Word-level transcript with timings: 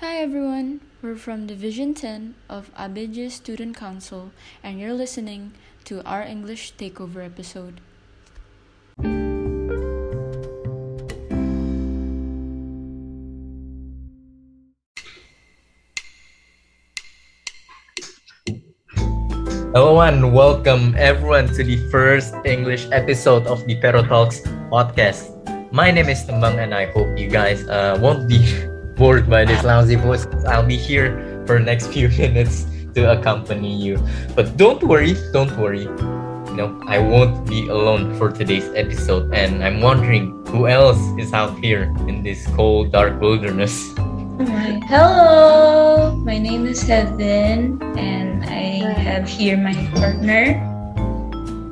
Hi 0.00 0.16
everyone, 0.16 0.80
we're 1.04 1.20
from 1.20 1.44
Division 1.44 1.92
10 1.92 2.32
of 2.48 2.72
ABJ 2.72 3.36
Student 3.36 3.76
Council, 3.76 4.32
and 4.64 4.80
you're 4.80 4.96
listening 4.96 5.52
to 5.84 6.00
our 6.08 6.24
English 6.24 6.72
Takeover 6.80 7.20
episode. 7.20 7.84
Hello 19.76 20.00
and 20.00 20.32
welcome 20.32 20.96
everyone 20.96 21.52
to 21.52 21.60
the 21.60 21.76
first 21.92 22.32
English 22.48 22.88
episode 22.88 23.44
of 23.44 23.60
the 23.68 23.76
Pero 23.84 24.00
Talks 24.00 24.40
podcast. 24.72 25.28
My 25.76 25.92
name 25.92 26.08
is 26.08 26.24
Tembang 26.24 26.56
and 26.56 26.72
I 26.72 26.88
hope 26.96 27.12
you 27.20 27.28
guys 27.28 27.68
uh, 27.68 28.00
won't 28.00 28.24
be 28.24 28.40
bored 29.00 29.30
by 29.32 29.48
this 29.48 29.64
lousy 29.64 29.96
voice. 29.96 30.28
I'll 30.44 30.62
be 30.62 30.76
here 30.76 31.42
for 31.48 31.56
the 31.56 31.64
next 31.64 31.88
few 31.96 32.12
minutes 32.20 32.68
to 32.92 33.16
accompany 33.16 33.72
you. 33.72 33.96
But 34.36 34.58
don't 34.60 34.84
worry, 34.84 35.16
don't 35.32 35.56
worry. 35.56 35.88
You 35.88 36.56
know, 36.56 36.82
I 36.84 36.98
won't 36.98 37.48
be 37.48 37.66
alone 37.68 38.12
for 38.20 38.30
today's 38.30 38.68
episode 38.76 39.32
and 39.32 39.64
I'm 39.64 39.80
wondering 39.80 40.44
who 40.52 40.68
else 40.68 41.00
is 41.16 41.32
out 41.32 41.56
here 41.64 41.88
in 42.12 42.22
this 42.22 42.44
cold, 42.52 42.92
dark 42.92 43.18
wilderness. 43.22 43.72
Hi. 43.96 44.76
Hello, 44.84 46.16
my 46.20 46.36
name 46.36 46.66
is 46.66 46.82
Heaven, 46.82 47.80
and 47.96 48.44
I 48.44 48.84
have 49.00 49.28
here 49.28 49.56
my 49.56 49.76
partner. 49.94 50.60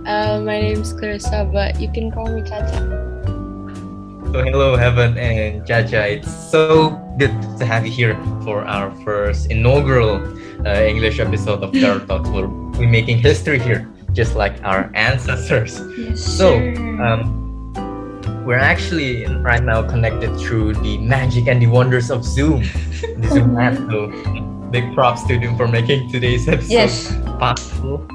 Uh, 0.06 0.40
my 0.40 0.60
name 0.60 0.80
is 0.80 0.92
Clarissa, 0.92 1.48
but 1.52 1.80
you 1.80 1.90
can 1.92 2.10
call 2.12 2.28
me 2.28 2.40
Chacha. 2.40 2.78
So 4.32 4.44
hello, 4.44 4.76
Heaven 4.76 5.16
and 5.16 5.66
Chacha. 5.66 6.06
It's 6.06 6.28
so 6.28 7.07
good 7.18 7.34
to 7.58 7.66
have 7.66 7.84
you 7.84 7.90
here 7.90 8.14
for 8.44 8.64
our 8.64 8.94
first 9.02 9.50
inaugural 9.50 10.22
uh, 10.64 10.82
English 10.82 11.18
episode 11.18 11.62
of 11.64 11.72
Pero 11.72 11.98
Talks. 11.98 12.28
We're, 12.30 12.46
we're 12.46 12.88
making 12.88 13.18
history 13.18 13.58
here, 13.58 13.90
just 14.12 14.36
like 14.36 14.62
our 14.62 14.90
ancestors. 14.94 15.80
Yes, 15.98 16.22
So, 16.22 16.56
um, 17.02 17.34
we're 18.46 18.62
actually 18.62 19.26
right 19.42 19.62
now 19.62 19.82
connected 19.82 20.38
through 20.38 20.74
the 20.74 20.96
magic 20.98 21.48
and 21.48 21.60
the 21.60 21.66
wonders 21.66 22.10
of 22.10 22.24
Zoom. 22.24 22.62
The 23.18 23.28
Zoom 23.30 23.58
app. 23.58 23.76
So, 23.90 24.08
big 24.70 24.94
props 24.94 25.26
to 25.26 25.38
them 25.38 25.56
for 25.56 25.66
making 25.66 26.10
today's 26.12 26.46
episode 26.48 26.70
yes, 26.70 27.14
possible. 27.38 28.06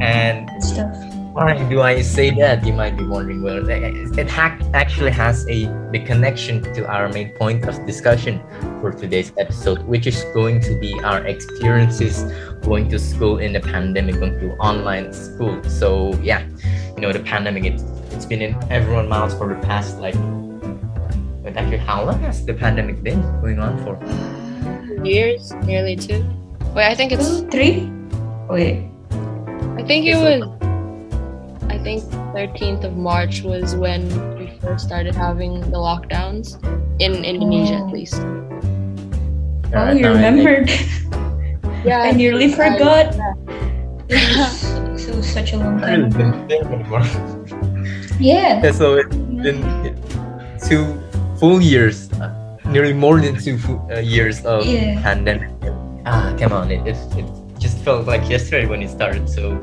And 0.00 0.48
stuff. 0.62 1.15
Why 1.36 1.52
do 1.68 1.82
I 1.82 2.00
say 2.00 2.30
that? 2.40 2.64
You 2.64 2.72
might 2.72 2.96
be 2.96 3.04
wondering. 3.04 3.42
Well, 3.42 3.68
it 3.68 4.18
it 4.18 4.30
ha- 4.30 4.56
actually 4.72 5.10
has 5.10 5.44
a 5.52 5.68
big 5.92 6.06
connection 6.06 6.64
to 6.72 6.88
our 6.88 7.12
main 7.12 7.36
point 7.36 7.68
of 7.68 7.76
discussion 7.84 8.40
for 8.80 8.90
today's 8.90 9.36
episode, 9.36 9.84
which 9.84 10.06
is 10.06 10.24
going 10.32 10.64
to 10.64 10.72
be 10.80 10.96
our 11.04 11.20
experiences 11.28 12.24
going 12.64 12.88
to 12.88 12.98
school 12.98 13.36
in 13.36 13.52
the 13.52 13.60
pandemic, 13.60 14.16
going 14.16 14.40
to 14.40 14.56
online 14.56 15.12
school. 15.12 15.60
So 15.68 16.16
yeah, 16.24 16.40
you 16.96 17.04
know 17.04 17.12
the 17.12 17.20
pandemic. 17.20 17.68
It's 17.68 17.84
it's 18.16 18.24
been 18.24 18.40
in 18.40 18.56
everyone's 18.72 19.10
mouths 19.12 19.36
for 19.36 19.52
the 19.52 19.60
past 19.60 20.00
like. 20.00 20.16
But 21.44 21.52
actually, 21.60 21.84
how 21.84 22.00
long 22.08 22.18
has 22.24 22.46
the 22.48 22.54
pandemic 22.54 23.04
been 23.04 23.20
going 23.44 23.60
on 23.60 23.76
for? 23.84 24.00
Years, 25.04 25.52
nearly 25.68 26.00
two. 26.00 26.24
Wait, 26.72 26.88
I 26.88 26.94
think 26.96 27.12
it's. 27.12 27.28
Two, 27.28 27.44
three. 27.52 27.92
Wait. 28.48 28.88
I 29.76 29.84
think 29.84 30.08
it 30.08 30.16
It's 30.16 30.24
was. 30.24 30.55
I 31.76 31.78
think 31.84 32.02
13th 32.32 32.84
of 32.84 32.96
March 32.96 33.42
was 33.42 33.76
when 33.76 34.08
we 34.40 34.48
first 34.64 34.86
started 34.86 35.14
having 35.14 35.60
the 35.60 35.76
lockdowns 35.76 36.56
in 37.04 37.20
Indonesia, 37.20 37.76
Oh. 37.76 37.86
at 37.86 37.92
least. 37.92 38.16
Oh, 38.16 39.84
Right 39.84 39.96
you 39.96 40.08
now, 40.08 40.16
I 40.16 40.32
think- 40.32 40.40
remembered. 40.40 40.70
Yeah, 41.84 42.00
I 42.00 42.10
nearly 42.16 42.46
I- 42.46 42.56
forgot. 42.56 43.12
Yeah. 44.08 44.48
so 44.96 45.20
such 45.20 45.52
a 45.52 45.58
long 45.60 45.76
time. 45.78 45.84
I 45.84 45.94
really 46.00 46.10
time. 46.10 46.48
didn't 46.48 46.48
think 46.48 46.64
anymore. 46.72 47.04
Yeah. 48.18 48.64
Yeah, 48.64 48.72
so 48.72 48.96
it's 48.96 49.12
been 49.44 49.60
two 50.64 50.96
full 51.36 51.60
years, 51.60 52.08
uh, 52.16 52.32
nearly 52.72 52.94
more 52.96 53.20
than 53.20 53.36
two 53.36 53.58
fu- 53.60 53.84
uh, 53.92 54.00
years 54.00 54.40
of 54.48 54.64
Yeah. 54.64 54.96
pandemic. 55.04 55.52
Ah, 56.08 56.32
come 56.40 56.56
on, 56.56 56.72
it, 56.72 56.80
it, 56.88 56.96
it 57.20 57.26
just 57.60 57.76
felt 57.84 58.08
like 58.08 58.24
yesterday 58.32 58.64
when 58.64 58.80
it 58.80 58.88
started. 58.88 59.28
So, 59.28 59.60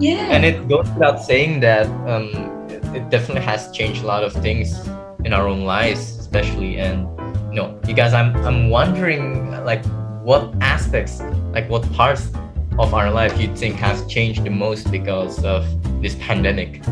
Yeah. 0.00 0.30
and 0.30 0.44
it 0.44 0.68
goes 0.68 0.88
without 0.90 1.20
saying 1.20 1.60
that 1.60 1.86
um, 2.06 2.30
it, 2.70 2.84
it 2.94 3.10
definitely 3.10 3.42
has 3.42 3.70
changed 3.72 4.02
a 4.02 4.06
lot 4.06 4.22
of 4.22 4.32
things 4.32 4.86
in 5.24 5.32
our 5.32 5.48
own 5.48 5.64
lives, 5.64 6.18
especially. 6.18 6.78
And 6.78 7.08
you 7.50 7.60
know, 7.60 7.80
you 7.86 7.94
guys, 7.94 8.12
I'm 8.14 8.34
I'm 8.46 8.70
wondering 8.70 9.50
like 9.64 9.84
what 10.22 10.54
aspects, 10.60 11.20
like 11.52 11.68
what 11.68 11.90
parts 11.92 12.30
of 12.78 12.94
our 12.94 13.10
life 13.10 13.38
you 13.40 13.54
think 13.56 13.74
has 13.76 14.06
changed 14.06 14.44
the 14.44 14.50
most 14.50 14.90
because 14.90 15.44
of 15.44 15.66
this 16.00 16.14
pandemic. 16.16 16.84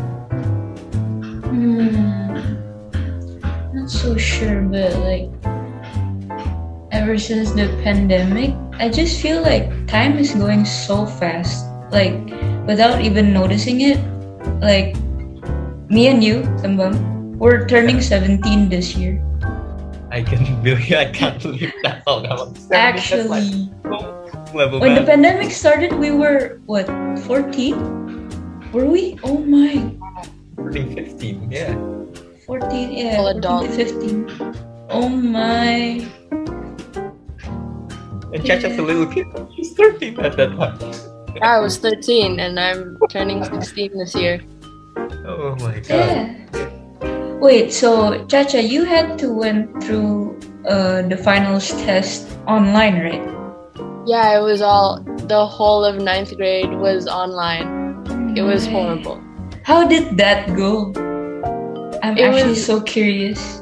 Hmm. 1.47 2.57
Not 3.73 3.89
so 3.89 4.17
sure, 4.17 4.61
but 4.61 4.97
like 4.99 5.29
ever 6.91 7.17
since 7.17 7.51
the 7.51 7.67
pandemic, 7.83 8.53
I 8.79 8.89
just 8.89 9.21
feel 9.21 9.41
like 9.41 9.87
time 9.87 10.17
is 10.17 10.33
going 10.33 10.65
so 10.65 11.05
fast. 11.05 11.65
Like 11.91 12.13
without 12.67 13.01
even 13.01 13.33
noticing 13.33 13.81
it. 13.81 13.97
Like 14.61 14.95
me 15.89 16.07
and 16.07 16.23
you, 16.23 16.43
Tembang, 16.61 17.37
we're 17.37 17.65
turning 17.65 18.01
17 18.01 18.69
this 18.69 18.95
year. 18.95 19.23
I 20.11 20.21
can 20.21 20.61
believe 20.63 20.93
I 20.93 21.11
can't 21.11 21.41
believe 21.41 21.73
that. 21.83 22.03
That 22.05 22.37
was 22.37 22.71
Actually, 22.71 23.71
level 24.53 24.79
when 24.79 24.95
the 24.95 25.03
pandemic 25.03 25.51
started, 25.51 25.93
we 25.93 26.11
were 26.11 26.61
what 26.65 26.87
14? 27.25 28.71
Were 28.71 28.85
we? 28.85 29.17
Oh 29.23 29.39
my, 29.39 29.91
14, 30.55 30.95
15, 30.95 31.51
yeah. 31.51 31.73
14. 32.45 32.91
Yeah, 32.91 33.15
Full 33.15 33.33
14 33.33 33.37
adult. 33.37 33.67
15. 33.71 34.55
Oh 34.89 35.09
my. 35.09 36.07
And 38.33 38.43
Chacha's 38.45 38.77
a 38.77 38.81
little 38.81 39.07
kid. 39.07 39.27
She's 39.55 39.73
13 39.73 40.19
at 40.19 40.35
that 40.37 40.51
time. 40.55 41.06
I 41.41 41.59
was 41.59 41.77
13 41.77 42.39
and 42.39 42.59
I'm 42.59 42.97
turning 43.09 43.43
16 43.43 43.97
this 43.97 44.15
year. 44.15 44.41
Oh 45.25 45.55
my 45.59 45.79
god. 45.79 45.87
Yeah. 45.89 47.39
Wait, 47.39 47.71
so 47.71 48.25
Chacha, 48.25 48.61
you 48.61 48.83
had 48.83 49.19
to 49.19 49.31
went 49.31 49.83
through 49.83 50.39
uh, 50.67 51.03
the 51.03 51.17
finals 51.17 51.69
test 51.83 52.27
online, 52.47 52.99
right? 52.99 53.27
Yeah, 54.07 54.39
it 54.39 54.41
was 54.41 54.61
all. 54.61 55.01
The 55.27 55.45
whole 55.45 55.83
of 55.85 55.97
ninth 56.01 56.35
grade 56.35 56.73
was 56.73 57.07
online. 57.07 57.67
It 58.35 58.41
was 58.41 58.63
Okay. 58.65 58.73
horrible. 58.73 59.21
How 59.63 59.85
did 59.85 60.17
that 60.17 60.55
go? 60.55 60.93
I'm 62.01 62.17
It 62.17 62.21
actually 62.23 62.49
was- 62.57 62.65
so 62.65 62.81
curious. 62.81 63.61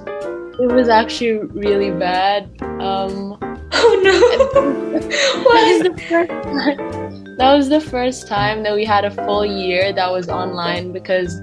It 0.58 0.72
was 0.72 0.88
actually 0.88 1.40
really 1.52 1.92
bad. 1.92 2.48
Um, 2.80 3.38
Oh 3.78 3.92
no! 4.08 4.16
what 5.44 5.68
is 5.68 5.82
the 5.84 5.94
first 6.08 6.32
time. 6.32 7.05
That 7.38 7.54
was 7.54 7.68
the 7.70 7.82
first 7.82 8.28
time 8.28 8.64
that 8.64 8.74
we 8.74 8.86
had 8.86 9.04
a 9.04 9.12
full 9.12 9.46
year 9.46 9.92
that 9.92 10.12
was 10.12 10.30
online 10.30 10.94
because 10.94 11.42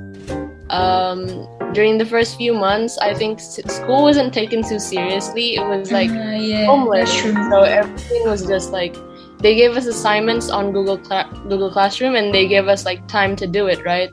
um, 0.70 1.26
during 1.74 1.98
the 1.98 2.06
first 2.06 2.36
few 2.36 2.54
months, 2.54 2.96
I 2.98 3.12
think 3.14 3.40
school 3.40 4.02
wasn't 4.02 4.32
taken 4.32 4.62
too 4.62 4.78
seriously. 4.78 5.56
It 5.56 5.66
was 5.66 5.92
like 5.92 6.10
Uh, 6.10 6.36
yeah, 6.40 6.64
homeless, 6.64 7.12
so 7.12 7.62
everything 7.62 8.24
was 8.24 8.46
just 8.46 8.72
like 8.72 8.96
they 9.40 9.54
gave 9.54 9.76
us 9.76 9.86
assignments 9.86 10.48
on 10.48 10.72
Google 10.72 10.96
Cla- 10.96 11.28
Google 11.48 11.70
Classroom 11.70 12.14
and 12.14 12.32
they 12.32 12.46
gave 12.48 12.68
us 12.68 12.84
like 12.86 13.06
time 13.08 13.36
to 13.36 13.46
do 13.46 13.66
it, 13.66 13.84
right? 13.84 14.10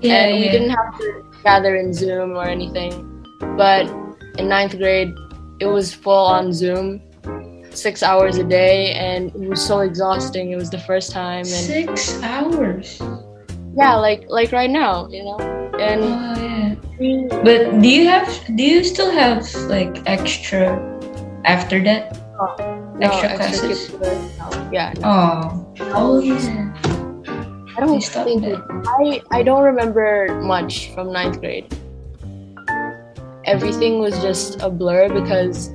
Yeah, 0.00 0.26
and 0.26 0.38
we 0.38 0.44
yeah. 0.46 0.52
didn't 0.52 0.70
have 0.70 0.98
to 0.98 1.24
gather 1.42 1.74
in 1.76 1.92
Zoom 1.92 2.36
or 2.36 2.44
anything. 2.44 2.92
But 3.56 3.90
in 4.38 4.48
ninth 4.48 4.76
grade, 4.76 5.14
it 5.58 5.66
was 5.66 5.92
full 5.94 6.26
on 6.26 6.52
Zoom, 6.52 7.00
six 7.76 8.02
hours 8.02 8.38
a 8.38 8.44
day, 8.44 8.92
and 8.94 9.28
it 9.34 9.48
was 9.48 9.64
so 9.64 9.80
exhausting. 9.80 10.50
It 10.52 10.56
was 10.56 10.70
the 10.70 10.78
first 10.80 11.12
time, 11.12 11.44
and 11.46 11.46
Six 11.46 12.20
hours. 12.22 13.00
yeah, 13.76 13.94
like 13.96 14.24
like 14.28 14.52
right 14.52 14.70
now, 14.70 15.08
you 15.08 15.24
know. 15.24 15.38
And 15.78 16.00
Oh 16.02 16.34
yeah. 16.98 17.42
But 17.44 17.80
do 17.82 17.88
you 17.88 18.08
have? 18.08 18.26
Do 18.56 18.62
you 18.62 18.82
still 18.84 19.10
have 19.12 19.44
like 19.68 20.02
extra 20.06 20.72
after 21.44 21.82
that? 21.84 22.16
no 22.96 23.08
extra 23.08 23.36
classes? 23.36 23.92
no. 23.92 24.68
Yeah, 24.72 24.92
no. 25.00 25.04
Oh. 25.04 25.74
Oh 25.92 26.18
yeah. 26.20 26.72
I 27.76 27.80
don't 27.80 28.00
think 28.00 28.42
it, 28.44 28.58
I 28.88 29.20
I 29.30 29.42
don't 29.42 29.62
remember 29.62 30.32
much 30.40 30.88
from 30.96 31.12
ninth 31.12 31.40
grade. 31.40 31.68
Everything 33.44 34.00
was 34.00 34.16
just 34.24 34.60
a 34.62 34.70
blur 34.70 35.12
because 35.12 35.70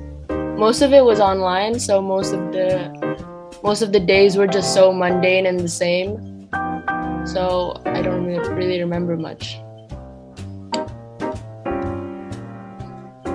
most 0.58 0.82
of 0.82 0.92
it 0.92 1.04
was 1.04 1.20
online, 1.20 1.78
so 1.78 2.00
most 2.00 2.32
of 2.32 2.52
the 2.52 2.90
most 3.62 3.82
of 3.82 3.92
the 3.92 4.00
days 4.00 4.36
were 4.36 4.46
just 4.46 4.74
so 4.74 4.92
mundane 4.92 5.46
and 5.46 5.58
the 5.60 5.68
same. 5.68 6.18
So 7.24 7.80
I 7.86 8.02
don't 8.02 8.26
really 8.26 8.80
remember 8.80 9.16
much. 9.16 9.58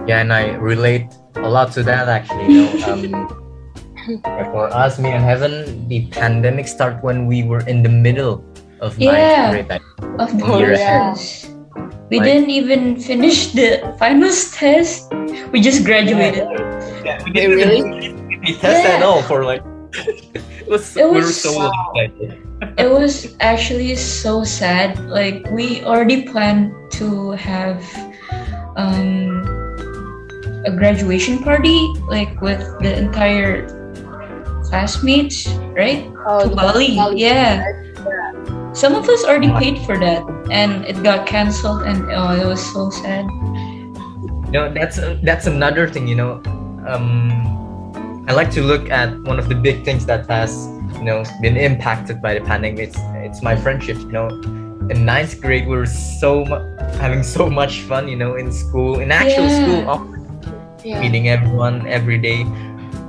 Yeah, 0.07 0.23
and 0.23 0.31
I 0.31 0.55
relate 0.55 1.11
a 1.35 1.49
lot 1.49 1.71
to 1.73 1.83
that 1.83 2.07
actually. 2.07 2.47
You 2.53 2.79
know, 2.79 3.27
um, 3.27 4.21
for 4.55 4.71
us, 4.71 4.99
me 4.99 5.11
and 5.11 5.23
Heaven, 5.23 5.87
the 5.89 6.07
pandemic 6.07 6.67
started 6.67 7.03
when 7.03 7.27
we 7.27 7.43
were 7.43 7.59
in 7.67 7.83
the 7.83 7.89
middle 7.91 8.43
of 8.79 8.97
Yeah. 8.97 9.51
ninth 9.51 9.67
grade. 9.67 9.69
Like, 9.69 9.83
Of 10.19 10.31
course, 10.41 10.79
yeah. 10.79 11.15
We 12.09 12.19
Like- 12.19 12.27
didn't 12.31 12.49
even 12.51 12.95
finish 12.95 13.51
the 13.51 13.83
finals 13.99 14.51
test. 14.55 15.11
We 15.51 15.59
just 15.59 15.83
graduated. 15.83 16.47
Yeah, 16.47 16.76
we 17.25 17.31
didn't 17.31 17.57
really? 17.57 18.13
we 18.39 18.55
test 18.55 18.85
at 18.85 19.03
all 19.03 19.21
for 19.23 19.43
like. 19.43 19.63
it 19.93 20.67
was, 20.67 20.95
It 20.97 21.09
we 21.09 21.21
were 21.21 21.23
so 21.23 21.57
Wow. 21.57 21.93
It 22.77 22.89
was 22.89 23.37
actually 23.39 23.95
so 23.95 24.43
sad. 24.43 24.97
Like 25.05 25.45
we 25.51 25.83
already 25.83 26.23
planned 26.23 26.73
to 26.97 27.31
have 27.31 27.85
um, 28.75 29.45
a 30.65 30.71
graduation 30.71 31.39
party, 31.43 31.77
like 32.09 32.41
with 32.41 32.61
the 32.81 32.97
entire 32.97 33.69
classmates, 34.65 35.47
right? 35.77 36.09
Oh, 36.25 36.49
to 36.49 36.55
Bali. 36.55 36.95
Bali, 36.95 37.21
Yeah. 37.21 37.61
Yeah. 37.61 38.73
Some 38.73 38.93
of 38.93 39.09
us 39.09 39.23
already 39.23 39.49
paid 39.57 39.79
for 39.85 39.97
that, 39.97 40.21
and 40.51 40.85
it 40.85 41.01
got 41.01 41.25
canceled, 41.25 41.81
and 41.81 42.05
oh, 42.11 42.37
it 42.37 42.45
was 42.45 42.61
so 42.61 42.89
sad. 42.89 43.25
You 43.25 44.51
know, 44.53 44.73
that's 44.73 44.99
that's 45.23 45.47
another 45.47 45.89
thing. 45.89 46.07
You 46.07 46.15
know, 46.15 46.41
um, 46.87 48.23
I 48.27 48.33
like 48.33 48.51
to 48.51 48.61
look 48.61 48.89
at 48.89 49.09
one 49.23 49.39
of 49.39 49.47
the 49.49 49.55
big 49.55 49.83
things 49.85 50.05
that 50.05 50.27
has 50.27 50.51
you 50.97 51.03
know 51.03 51.23
been 51.41 51.57
impacted 51.57 52.21
by 52.21 52.33
the 52.33 52.41
pandemic. 52.41 52.79
It's 52.79 52.97
it's 53.27 53.41
my 53.41 53.55
friendship. 53.55 53.97
You 53.97 54.11
know, 54.11 54.27
in 54.89 55.05
ninth 55.05 55.39
grade 55.41 55.67
we 55.67 55.75
were 55.75 55.85
so 55.85 56.45
mu- 56.45 56.65
having 56.99 57.23
so 57.23 57.49
much 57.49 57.81
fun. 57.81 58.07
You 58.07 58.15
know, 58.17 58.35
in 58.35 58.51
school, 58.51 58.99
in 58.99 59.11
actual 59.11 59.45
Yeah. 59.47 59.61
school, 59.61 59.81
Yeah. 60.83 60.99
meeting 61.01 61.27
everyone 61.29 61.85
every 61.87 62.17
day. 62.17 62.45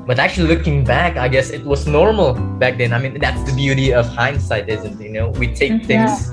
But 0.07 0.19
actually, 0.19 0.49
looking 0.49 0.85
back, 0.85 1.17
I 1.19 1.29
guess 1.29 1.51
it 1.51 1.65
was 1.65 1.87
normal 1.87 2.33
back 2.59 2.79
then. 2.79 2.93
I 2.95 2.99
mean, 2.99 3.19
that's 3.21 3.43
the 3.45 3.53
beauty 3.55 3.93
of 3.93 4.07
hindsight, 4.09 4.69
isn't 4.69 4.99
it? 5.01 5.05
You 5.05 5.13
know, 5.13 5.29
we 5.41 5.47
take 5.53 5.73
Mhm. 5.73 5.87
things 5.87 6.33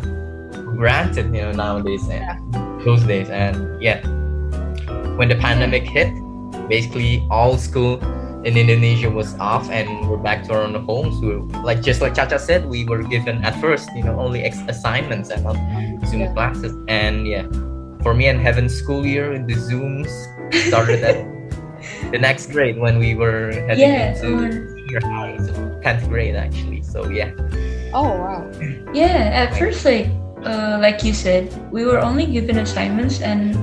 for 0.56 0.74
granted, 0.80 1.26
you 1.36 1.42
know, 1.42 1.52
nowadays 1.52 2.08
and 2.10 2.24
those 2.86 3.04
days. 3.04 3.30
And 3.30 3.56
yeah, 3.82 4.00
when 5.20 5.28
the 5.28 5.36
pandemic 5.36 5.84
hit, 5.84 6.08
basically 6.68 7.26
all 7.30 7.58
school 7.58 8.00
in 8.46 8.58
Indonesia 8.58 9.10
was 9.10 9.34
off, 9.40 9.70
and 9.72 10.08
we're 10.10 10.18
back 10.22 10.44
to 10.46 10.54
our 10.54 10.62
own 10.62 10.76
homes. 10.86 11.20
We 11.20 11.36
were, 11.36 11.42
like 11.64 11.82
just 11.82 12.02
like 12.02 12.14
Chacha 12.14 12.38
said, 12.38 12.66
we 12.70 12.86
were 12.86 13.02
given 13.02 13.44
at 13.44 13.60
first, 13.60 13.90
you 13.96 14.04
know, 14.04 14.20
only 14.20 14.44
ex- 14.44 14.62
assignments 14.68 15.30
and 15.32 15.44
not 15.44 15.58
Zoom 16.06 16.22
Yeah. 16.22 16.34
classes. 16.34 16.74
And 16.88 17.26
yeah, 17.28 17.50
for 18.04 18.14
me 18.14 18.28
and 18.28 18.40
Heaven's 18.40 18.74
school 18.74 19.06
year, 19.06 19.34
the 19.42 19.56
Zooms 19.58 20.10
started 20.70 21.02
at 21.02 21.26
the 22.12 22.20
next 22.20 22.52
grade 22.54 22.78
when 22.78 23.00
we 23.00 23.16
were 23.16 23.50
heading 23.66 23.90
Yeah, 23.90 24.14
into 24.14 24.38
or- 24.38 24.50
junior 24.50 25.02
high, 25.02 25.38
so 25.42 25.54
10th 25.82 26.06
grade 26.10 26.36
actually. 26.36 26.84
So 26.84 27.10
yeah, 27.10 27.34
Oh 27.98 28.14
wow. 28.14 28.46
Yeah, 28.94 29.32
at 29.34 29.58
first, 29.58 29.86
like, 29.86 30.06
uh, 30.46 30.78
like 30.82 31.02
you 31.04 31.14
said, 31.14 31.50
we 31.72 31.86
were 31.86 31.98
only 31.98 32.28
given 32.28 32.60
assignments, 32.60 33.22
and 33.22 33.56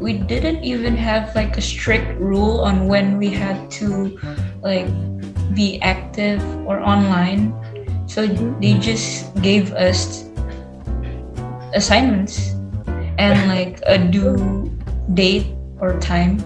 we 0.00 0.16
didn't 0.16 0.64
even 0.64 0.96
have 0.96 1.34
like 1.36 1.56
a 1.58 1.60
strict 1.60 2.18
rule 2.18 2.60
on 2.60 2.88
when 2.88 3.18
we 3.18 3.28
had 3.28 3.70
to, 3.82 4.16
like, 4.62 4.88
be 5.54 5.80
active 5.82 6.40
or 6.66 6.80
online. 6.80 7.52
So 8.08 8.26
they 8.26 8.74
just 8.80 9.30
gave 9.42 9.72
us 9.72 10.24
assignments 11.74 12.56
and 13.18 13.48
like 13.54 13.78
a 13.86 13.98
due 13.98 14.66
date 15.14 15.54
or 15.78 16.00
time, 16.00 16.42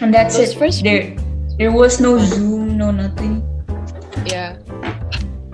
and 0.00 0.12
that's 0.12 0.36
Those 0.36 0.56
it. 0.56 0.58
first 0.58 0.82
there, 0.82 1.14
there 1.58 1.72
was 1.72 2.00
no 2.00 2.18
Zoom, 2.18 2.76
no 2.76 2.90
nothing. 2.90 3.44
Yeah. 4.26 4.58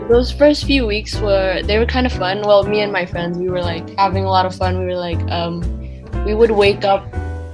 Those 0.08 0.30
first 0.30 0.64
few 0.64 0.86
weeks 0.86 1.18
were 1.18 1.62
they 1.64 1.78
were 1.78 1.86
kind 1.86 2.06
of 2.06 2.12
fun. 2.12 2.42
Well, 2.42 2.62
me 2.62 2.80
and 2.80 2.92
my 2.92 3.04
friends, 3.04 3.38
we 3.38 3.48
were 3.50 3.60
like 3.60 3.90
having 3.98 4.24
a 4.24 4.30
lot 4.30 4.46
of 4.46 4.54
fun. 4.54 4.78
We 4.78 4.86
were 4.86 4.96
like, 4.96 5.18
um, 5.30 5.60
we 6.24 6.34
would 6.34 6.50
wake 6.50 6.84
up 6.84 7.02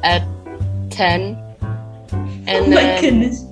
at 0.03 0.23
ten, 0.91 1.37
and 2.47 2.67
oh 2.67 2.69
my 2.69 2.75
then 2.75 3.03
goodness! 3.03 3.45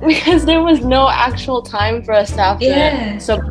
because 0.06 0.44
there 0.44 0.62
was 0.62 0.80
no 0.84 1.08
actual 1.08 1.62
time 1.62 2.02
for 2.02 2.12
us 2.12 2.30
to 2.32 2.40
have 2.42 2.58
to 2.60 2.66
Yeah. 2.66 3.18
sub- 3.18 3.50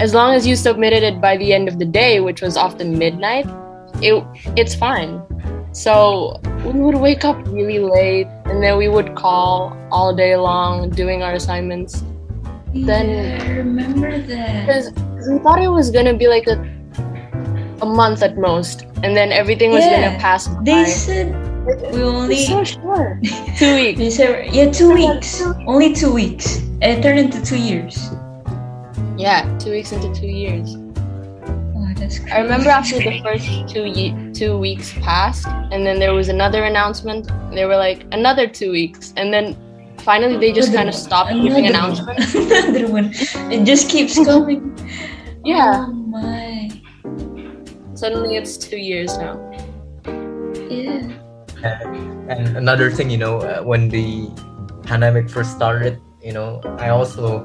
as 0.00 0.14
long 0.14 0.32
as 0.34 0.46
you 0.46 0.54
submitted 0.56 1.02
it 1.02 1.20
by 1.20 1.36
the 1.36 1.52
end 1.52 1.68
of 1.68 1.78
the 1.78 1.84
day, 1.84 2.20
which 2.20 2.40
was 2.40 2.56
often 2.56 2.96
midnight, 2.98 3.46
it 4.00 4.22
it's 4.56 4.74
fine. 4.74 5.20
So 5.72 6.40
we 6.64 6.72
would 6.80 6.94
wake 6.96 7.24
up 7.24 7.36
really 7.48 7.78
late, 7.78 8.26
and 8.46 8.62
then 8.62 8.78
we 8.78 8.88
would 8.88 9.14
call 9.14 9.76
all 9.90 10.14
day 10.14 10.36
long 10.36 10.90
doing 10.90 11.22
our 11.22 11.34
assignments. 11.34 12.02
Then- 12.74 13.10
yeah, 13.10 13.44
I 13.44 13.50
remember 13.56 14.18
that. 14.18 14.66
Because 14.66 14.92
we 15.28 15.38
thought 15.40 15.60
it 15.62 15.68
was 15.68 15.90
gonna 15.90 16.14
be 16.14 16.28
like 16.28 16.46
a 16.46 16.56
a 17.82 17.86
month 17.86 18.22
at 18.22 18.36
most, 18.36 18.86
and 19.02 19.16
then 19.16 19.32
everything 19.32 19.70
was 19.70 19.84
Yeah. 19.84 20.06
gonna 20.08 20.18
pass 20.18 20.48
by. 20.48 20.62
They 20.62 20.84
said 20.86 21.26
we 21.92 22.02
only. 22.02 22.44
So 22.46 22.64
short. 22.64 23.22
Two 23.58 23.74
weeks. 23.74 23.98
They 23.98 24.10
said 24.10 24.54
yeah, 24.54 24.70
two 24.70 24.92
weeks. 24.92 25.42
Only 25.66 25.92
two 25.94 26.12
weeks. 26.12 26.58
And 26.80 26.84
it 26.98 27.02
turned 27.02 27.18
into 27.18 27.42
two 27.44 27.58
years. 27.58 28.10
Yeah, 29.16 29.42
two 29.58 29.70
weeks 29.72 29.90
into 29.92 30.08
two 30.14 30.28
years. 30.28 30.76
Oh, 30.76 31.88
that's 31.96 32.18
crazy. 32.20 32.32
I 32.32 32.40
remember 32.40 32.70
after 32.70 32.98
the 32.98 33.20
first 33.20 33.46
two 33.68 33.84
ye- 33.84 34.14
two 34.32 34.56
weeks 34.56 34.92
passed, 35.02 35.46
and 35.72 35.84
then 35.86 35.98
there 35.98 36.14
was 36.14 36.28
another 36.28 36.64
announcement. 36.64 37.28
They 37.52 37.64
were 37.66 37.76
like 37.76 38.06
another 38.12 38.46
two 38.46 38.70
weeks, 38.70 39.12
and 39.16 39.34
then 39.34 39.56
finally 39.98 40.36
they 40.38 40.52
just 40.52 40.68
Another 40.68 40.78
kind 40.78 40.88
of 40.88 40.94
stopped 40.94 41.32
giving 41.42 41.66
announcements. 41.66 42.32
Another 42.34 42.86
one. 42.88 43.10
It 43.52 43.64
just 43.64 43.90
keeps 43.90 44.14
coming. 44.24 44.62
Yeah. 45.44 45.86
Oh 45.88 45.92
my. 45.92 46.47
Suddenly 47.98 48.36
it's 48.36 48.56
two 48.56 48.76
years 48.78 49.18
now. 49.18 49.34
Yeah. 50.70 51.10
and 52.30 52.56
another 52.56 52.92
thing, 52.94 53.10
you 53.10 53.18
know, 53.18 53.38
uh, 53.42 53.62
when 53.66 53.88
the 53.88 54.30
pandemic 54.86 55.28
first 55.28 55.50
started, 55.50 55.98
you 56.22 56.32
know, 56.32 56.60
I 56.78 56.90
also, 56.90 57.42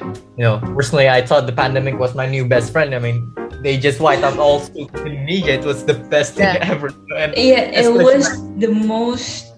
you 0.00 0.44
know, 0.48 0.60
personally, 0.74 1.10
I 1.10 1.20
thought 1.20 1.44
the 1.44 1.52
pandemic 1.52 1.98
was 1.98 2.14
my 2.14 2.24
new 2.24 2.48
best 2.48 2.72
friend. 2.72 2.94
I 2.94 3.00
mean, 3.00 3.20
they 3.60 3.76
just 3.76 4.00
wiped 4.00 4.24
out 4.24 4.38
all 4.38 4.60
school 4.60 4.88
in 5.04 5.12
Indonesia. 5.28 5.60
It 5.60 5.64
was 5.68 5.84
the 5.84 5.94
best 6.08 6.40
thing 6.40 6.56
ever. 6.64 6.88
And 7.14 7.36
Yeah, 7.36 7.68
it 7.68 7.84
Especially- 7.84 8.04
was 8.16 8.24
the 8.56 8.72
most 8.72 9.52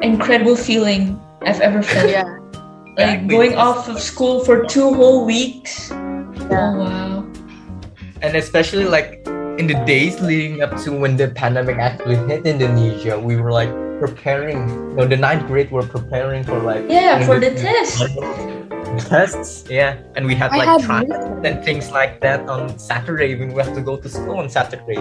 incredible 0.00 0.54
feeling 0.54 1.18
I've 1.42 1.60
ever 1.60 1.82
felt. 1.82 2.06
Yeah. 2.08 2.22
Like 2.94 3.26
Exactly. 3.26 3.28
going 3.34 3.54
off 3.56 3.88
of 3.88 3.98
school 3.98 4.44
for 4.44 4.62
two 4.62 4.94
whole 4.94 5.26
weeks. 5.26 5.90
Yeah. 5.90 6.70
Oh 6.70 6.78
wow. 6.78 7.26
and 8.22 8.36
especially 8.38 8.84
like 8.86 9.26
in 9.58 9.66
the 9.66 9.74
days 9.86 10.20
leading 10.20 10.62
up 10.62 10.76
to 10.82 10.92
when 10.92 11.16
the 11.16 11.28
pandemic 11.28 11.76
actually 11.78 12.16
hit 12.28 12.46
Indonesia, 12.46 13.18
we 13.18 13.36
were 13.36 13.52
like 13.52 13.70
preparing. 14.00 14.68
You 14.68 14.96
know, 14.96 15.06
the 15.06 15.16
ninth 15.16 15.46
grade 15.46 15.70
were 15.70 15.86
preparing 15.86 16.42
for 16.44 16.58
like 16.58 16.84
Yeah, 16.88 17.24
for 17.26 17.38
the 17.38 17.50
the- 17.50 17.60
test. 17.62 19.08
tests. 19.08 19.64
Yeah, 19.70 19.96
and 20.16 20.26
we 20.26 20.34
had 20.34 20.50
I 20.52 20.58
like 20.58 20.68
had 20.68 20.80
trials 20.82 21.40
and 21.44 21.64
things 21.64 21.90
like 21.90 22.20
that 22.20 22.48
on 22.48 22.78
Saturday 22.78 23.34
when 23.38 23.52
we 23.52 23.62
have 23.62 23.74
to 23.74 23.80
go 23.80 23.96
to 23.96 24.08
school 24.08 24.36
on 24.38 24.48
Saturday 24.50 25.00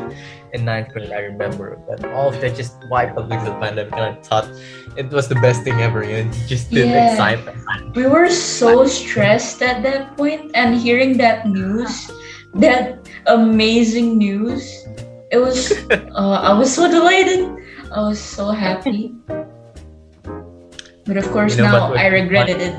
in 0.53 0.63
ninth 0.65 0.89
grade. 0.93 1.11
I 1.11 1.19
remember, 1.31 1.77
but 1.87 2.03
all 2.13 2.29
of 2.29 2.39
that 2.41 2.55
just 2.55 2.75
wiped 2.87 3.17
out 3.17 3.27
because 3.29 3.47
of 3.47 3.55
the 3.55 3.59
pandemic, 3.59 3.91
and 3.93 4.01
I 4.01 4.13
thought 4.21 4.47
it 4.95 5.09
was 5.11 5.27
the 5.27 5.35
best 5.43 5.63
thing 5.63 5.79
ever. 5.81 6.03
You 6.03 6.23
know, 6.23 6.31
just 6.47 6.69
did 6.71 6.87
Yeah. 6.87 7.11
excitement. 7.11 7.57
We 7.95 8.07
were 8.07 8.29
so 8.29 8.85
stressed 8.87 9.61
at 9.61 9.83
that 9.83 10.15
point, 10.15 10.51
and 10.55 10.75
hearing 10.75 11.17
that 11.19 11.47
news, 11.47 12.07
that 12.55 13.09
amazing 13.27 14.17
news, 14.17 14.87
it 15.31 15.37
was. 15.37 15.73
Uh, 16.11 16.39
I 16.43 16.53
was 16.53 16.73
so 16.73 16.91
delighted. 16.91 17.47
I 17.91 18.01
was 18.01 18.19
so 18.19 18.51
happy. 18.51 19.15
But 21.05 21.17
of 21.17 21.25
course, 21.31 21.55
You 21.57 21.63
know, 21.63 21.71
now 21.71 21.93
I 21.93 22.07
regretted 22.07 22.61
it. 22.61 22.75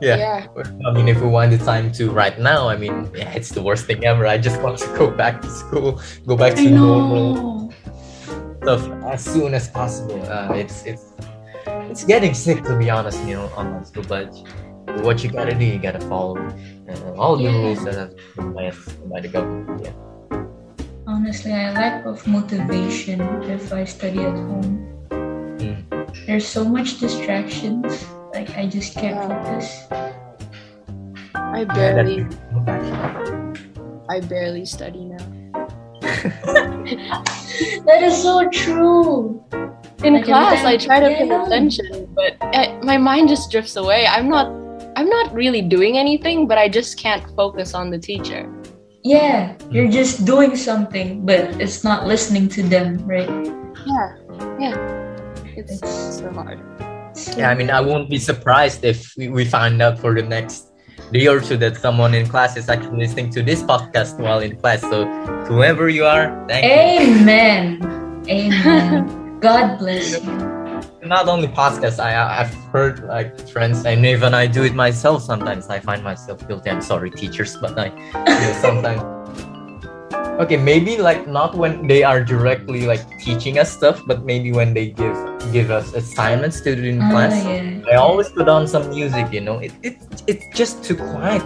Yeah. 0.00 0.16
Yeah. 0.16 0.46
I 0.86 0.92
mean, 0.92 1.08
if 1.08 1.20
we 1.20 1.26
want 1.26 1.50
the 1.50 1.58
time 1.58 1.90
to 1.92 2.10
right 2.10 2.38
now, 2.38 2.68
I 2.68 2.76
mean, 2.76 3.10
yeah, 3.14 3.32
it's 3.32 3.50
the 3.50 3.62
worst 3.62 3.86
thing 3.86 4.04
ever. 4.04 4.26
I 4.26 4.38
just 4.38 4.60
want 4.62 4.78
to 4.78 4.86
go 4.98 5.10
back 5.10 5.40
to 5.42 5.50
school, 5.50 6.00
go 6.26 6.36
back 6.36 6.54
to 6.56 6.70
normal 6.70 7.72
stuff 8.62 8.86
as 9.06 9.24
soon 9.24 9.54
as 9.54 9.68
possible. 9.68 10.22
Uh, 10.30 10.52
it's 10.54 10.84
it's 10.84 11.04
it's 11.90 12.04
getting 12.04 12.34
sick 12.34 12.62
to 12.64 12.76
be 12.76 12.90
honest, 12.90 13.18
you 13.24 13.34
know, 13.34 13.46
online 13.56 13.84
school. 13.84 14.04
But 14.06 14.30
what 15.02 15.22
you 15.24 15.30
gotta 15.30 15.54
do, 15.54 15.64
you 15.64 15.78
gotta 15.78 16.00
follow 16.00 16.38
uh, 16.88 17.12
all 17.16 17.36
the 17.36 17.46
rules 17.48 17.84
that 17.84 17.94
have 17.94 18.14
been 18.36 18.52
placed 18.52 19.10
by 19.10 19.20
the 19.20 19.28
government. 19.28 19.84
Yeah. 19.84 19.92
Honestly, 21.06 21.52
I 21.52 21.72
lack 21.72 22.04
of 22.04 22.26
motivation 22.26 23.20
if 23.44 23.72
I 23.72 23.84
study 23.84 24.20
at 24.20 24.34
home. 24.36 24.86
Mm. 25.58 26.26
There's 26.26 26.46
so 26.46 26.64
much 26.64 26.98
distractions. 27.00 28.04
Like 28.34 28.50
I 28.56 28.66
just 28.66 28.94
can't 28.94 29.18
focus. 29.26 29.88
I 31.34 31.64
barely, 31.64 32.26
I 34.08 34.20
barely 34.20 34.64
study 34.66 35.04
now. 35.04 35.24
That 37.86 38.02
is 38.02 38.22
so 38.22 38.48
true. 38.50 39.42
in 40.04 40.14
Like, 40.14 40.24
class 40.24 40.58
time- 40.62 40.66
I 40.66 40.76
try 40.76 41.00
to 41.00 41.08
pay 41.08 41.28
attention, 41.28 42.06
but 42.14 42.36
I, 42.42 42.78
my 42.82 42.98
mind 42.98 43.28
just 43.28 43.50
drifts 43.50 43.76
away. 43.76 44.06
I'm 44.06 44.28
not 44.28 44.52
I'm 44.98 45.08
not 45.08 45.32
really 45.32 45.62
doing 45.62 45.96
anything, 45.96 46.48
but 46.48 46.58
I 46.58 46.68
just 46.68 46.98
can't 46.98 47.22
focus 47.36 47.72
on 47.72 47.88
the 47.88 48.00
teacher. 48.00 48.50
Yeah, 49.04 49.54
hmm. 49.54 49.70
you're 49.70 49.86
just 49.86 50.26
doing 50.26 50.56
something, 50.56 51.24
but 51.24 51.54
it's 51.62 51.84
not 51.84 52.08
listening 52.10 52.48
to 52.58 52.64
them, 52.64 53.06
right? 53.06 53.30
Yeah, 53.86 54.08
yeah. 54.58 54.74
It's 55.54 55.78
It's- 55.78 56.18
so 56.18 56.34
hard. 56.34 56.58
Yeah, 57.38 57.46
I 57.46 57.54
mean, 57.54 57.70
I 57.70 57.80
won't 57.80 58.10
be 58.10 58.18
surprised 58.18 58.82
if 58.82 59.14
we, 59.16 59.28
we 59.28 59.44
find 59.44 59.80
out 59.80 60.02
for 60.02 60.18
the 60.18 60.22
next 60.26 60.74
day 61.12 61.28
or 61.28 61.38
two 61.38 61.56
that 61.58 61.76
someone 61.76 62.12
in 62.12 62.26
class 62.26 62.56
is 62.56 62.68
actually 62.68 62.98
listening 62.98 63.30
to 63.38 63.42
this 63.42 63.62
podcast 63.62 64.18
while 64.18 64.40
in 64.40 64.58
class. 64.58 64.82
So, 64.82 65.06
whoever 65.46 65.88
you 65.88 66.06
are, 66.06 66.34
thank 66.48 66.66
you. 66.66 66.74
Amen. 67.14 67.78
Amen. 68.26 69.38
God 69.46 69.78
bless 69.78 70.18
you. 70.18 70.47
Not 71.08 71.26
only 71.26 71.48
podcast, 71.48 71.98
I 71.98 72.12
I've 72.40 72.52
heard 72.68 73.00
like 73.08 73.32
friends, 73.48 73.86
and 73.88 74.04
even 74.04 74.34
I 74.34 74.46
do 74.46 74.62
it 74.68 74.74
myself. 74.74 75.22
Sometimes 75.24 75.68
I 75.72 75.80
find 75.80 76.04
myself 76.04 76.46
guilty. 76.46 76.68
I'm 76.68 76.82
sorry, 76.84 77.10
teachers, 77.10 77.56
but 77.56 77.78
I 77.80 77.86
you 77.88 78.44
know, 78.44 78.52
sometimes. 78.60 79.00
Okay, 80.38 80.56
maybe 80.60 80.98
like 80.98 81.26
not 81.26 81.56
when 81.56 81.88
they 81.88 82.04
are 82.04 82.22
directly 82.22 82.84
like 82.86 83.00
teaching 83.24 83.58
us 83.58 83.72
stuff, 83.72 84.02
but 84.06 84.24
maybe 84.24 84.52
when 84.52 84.74
they 84.74 84.90
give 84.92 85.16
give 85.50 85.70
us 85.72 85.94
assignments 85.94 86.60
to 86.68 86.76
do 86.76 86.84
in 86.84 87.00
Ah, 87.00 87.10
class. 87.10 87.34
yeah. 87.42 87.80
I 87.90 87.96
always 87.96 88.28
put 88.28 88.46
on 88.48 88.68
some 88.68 88.90
music, 88.92 89.32
you 89.32 89.40
know. 89.40 89.58
It, 89.64 89.72
it 89.82 89.96
it's 90.28 90.44
just 90.52 90.84
too 90.84 90.94
quiet 90.94 91.40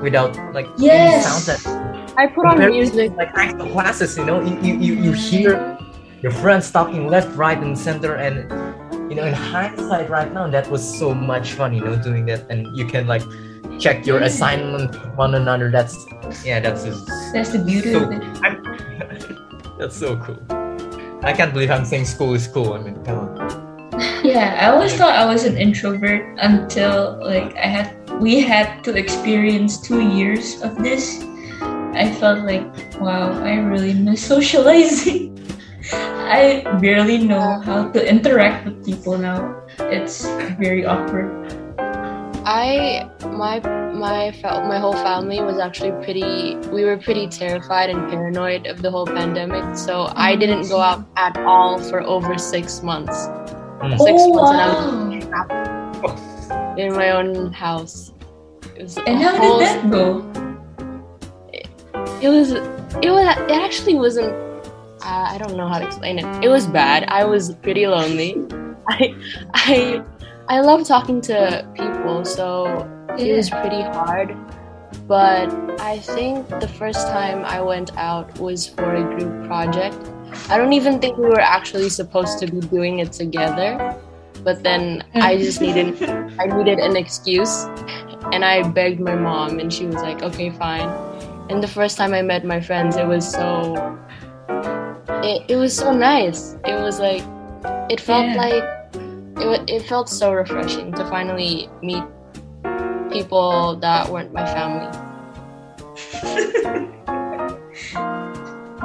without 0.00 0.30
like 0.54 0.70
any 0.78 0.94
Yes. 0.94 1.26
sound 1.26 1.42
that 1.50 1.60
I 2.16 2.28
put 2.30 2.46
on 2.46 2.62
music. 2.70 3.10
like 3.18 3.34
actual 3.34 3.66
classes, 3.74 4.16
you 4.16 4.24
know. 4.24 4.38
You, 4.40 4.54
you, 4.62 4.74
you, 4.78 4.92
you 5.10 5.12
hear 5.12 5.76
your 6.22 6.30
friends 6.38 6.70
talking 6.70 7.08
left, 7.10 7.34
right, 7.36 7.58
and 7.58 7.74
center, 7.76 8.14
and 8.14 8.46
you 9.08 9.14
know, 9.14 9.24
in 9.24 9.34
hindsight, 9.34 10.10
right 10.10 10.32
now, 10.32 10.48
that 10.48 10.70
was 10.70 10.82
so 10.98 11.14
much 11.14 11.52
fun, 11.52 11.72
you 11.74 11.80
know, 11.80 11.96
doing 11.96 12.26
that, 12.26 12.46
and 12.50 12.66
you 12.76 12.84
can 12.86 13.06
like 13.06 13.22
check 13.78 14.06
your 14.06 14.20
assignment 14.20 14.94
one 15.16 15.34
another. 15.34 15.70
That's 15.70 15.96
yeah, 16.44 16.60
that's 16.60 16.84
just, 16.84 17.06
That's 17.32 17.50
the 17.50 17.58
beauty 17.64 17.92
So- 17.92 18.04
of 18.04 18.12
it. 18.12 19.34
That's 19.78 19.96
so 19.96 20.16
cool. 20.16 20.38
I 21.22 21.32
can't 21.32 21.52
believe 21.52 21.70
I'm 21.70 21.84
saying 21.84 22.06
school 22.06 22.34
is 22.34 22.48
cool. 22.48 22.72
I 22.74 22.80
mean, 22.82 22.98
come 23.04 23.18
on. 23.38 23.90
Yeah, 24.24 24.58
I 24.60 24.74
always 24.74 24.92
thought 24.94 25.14
I 25.14 25.24
was 25.24 25.44
an 25.44 25.56
introvert 25.56 26.36
until 26.40 27.16
like 27.22 27.54
I 27.56 27.66
had 27.66 27.94
we 28.20 28.40
had 28.40 28.82
to 28.84 28.96
experience 28.96 29.78
two 29.80 30.02
years 30.02 30.60
of 30.62 30.74
this. 30.82 31.22
I 31.94 32.10
felt 32.18 32.44
like 32.44 32.66
wow, 33.00 33.30
I 33.42 33.54
really 33.62 33.94
miss 33.94 34.24
socializing. 34.34 35.37
I 36.28 36.60
barely 36.78 37.18
know 37.18 37.60
how 37.64 37.88
to 37.88 38.06
interact 38.06 38.66
with 38.66 38.84
people 38.84 39.16
now. 39.16 39.64
It's 39.78 40.26
very 40.60 40.84
awkward. 40.84 41.32
I 42.44 43.08
my 43.32 43.60
my 43.92 44.32
my 44.42 44.78
whole 44.78 44.92
family 44.92 45.40
was 45.40 45.58
actually 45.58 45.92
pretty. 46.04 46.56
We 46.68 46.84
were 46.84 46.98
pretty 46.98 47.28
terrified 47.28 47.88
and 47.88 48.10
paranoid 48.10 48.66
of 48.66 48.82
the 48.82 48.90
whole 48.90 49.06
pandemic. 49.06 49.76
So 49.76 50.12
I 50.14 50.32
mm-hmm. 50.32 50.40
didn't 50.40 50.68
go 50.68 50.80
out 50.80 51.06
at 51.16 51.36
all 51.38 51.78
for 51.78 52.02
over 52.02 52.36
six 52.36 52.82
months. 52.82 53.26
Mm. 53.80 53.98
Six 53.98 54.12
oh 54.16 54.34
months 54.34 55.24
and 55.24 55.34
I 55.34 55.46
wow! 55.46 56.00
was 56.02 56.78
in 56.78 56.92
my 56.92 57.10
own 57.10 57.52
house. 57.52 58.12
And 59.06 59.22
how 59.22 59.36
whole- 59.36 59.58
did 59.60 59.68
that 59.68 59.90
go? 59.90 60.24
It 62.20 62.28
was. 62.28 62.52
It 62.52 63.10
was. 63.10 63.28
It 63.48 63.50
actually 63.50 63.94
wasn't. 63.94 64.47
Uh, 65.02 65.26
I 65.30 65.38
don't 65.38 65.56
know 65.56 65.68
how 65.68 65.78
to 65.78 65.86
explain 65.86 66.18
it. 66.18 66.44
It 66.44 66.48
was 66.48 66.66
bad. 66.66 67.04
I 67.08 67.24
was 67.24 67.54
pretty 67.54 67.86
lonely. 67.86 68.36
I 68.88 69.14
I 69.54 70.02
I 70.48 70.60
love 70.60 70.86
talking 70.86 71.20
to 71.22 71.66
people, 71.74 72.24
so 72.24 72.88
it 73.18 73.36
was 73.36 73.50
pretty 73.50 73.82
hard. 73.82 74.36
But 75.06 75.48
I 75.80 75.98
think 75.98 76.48
the 76.48 76.68
first 76.68 77.06
time 77.08 77.44
I 77.44 77.60
went 77.60 77.96
out 77.96 78.38
was 78.40 78.66
for 78.66 78.94
a 78.94 79.02
group 79.02 79.46
project. 79.46 79.96
I 80.48 80.58
don't 80.58 80.72
even 80.72 80.98
think 80.98 81.16
we 81.16 81.26
were 81.26 81.40
actually 81.40 81.88
supposed 81.88 82.38
to 82.40 82.46
be 82.50 82.60
doing 82.60 82.98
it 82.98 83.12
together. 83.12 83.96
But 84.42 84.62
then 84.62 85.04
I 85.14 85.36
just 85.36 85.60
needed 85.60 86.02
I 86.38 86.46
needed 86.46 86.78
an 86.78 86.96
excuse 86.96 87.64
and 88.32 88.44
I 88.44 88.68
begged 88.68 89.00
my 89.00 89.14
mom 89.14 89.58
and 89.58 89.72
she 89.72 89.86
was 89.86 89.96
like, 89.96 90.22
"Okay, 90.22 90.50
fine." 90.50 90.88
And 91.50 91.62
the 91.62 91.68
first 91.68 91.96
time 91.96 92.12
I 92.12 92.22
met 92.22 92.44
my 92.44 92.60
friends, 92.60 92.96
it 92.96 93.06
was 93.06 93.30
so 93.30 93.98
it, 95.24 95.50
it 95.50 95.56
was 95.56 95.74
so 95.76 95.92
nice. 95.92 96.54
It 96.64 96.80
was 96.80 96.98
like 97.00 97.22
it 97.90 98.00
felt 98.00 98.26
Yeah. 98.26 98.36
like 98.36 98.64
it, 99.38 99.70
it 99.70 99.82
felt 99.88 100.08
so 100.08 100.32
refreshing 100.32 100.92
to 100.92 101.04
finally 101.08 101.68
meet 101.82 102.04
people 103.10 103.76
that 103.76 104.08
weren't 104.08 104.32
my 104.32 104.44
family. 104.44 104.88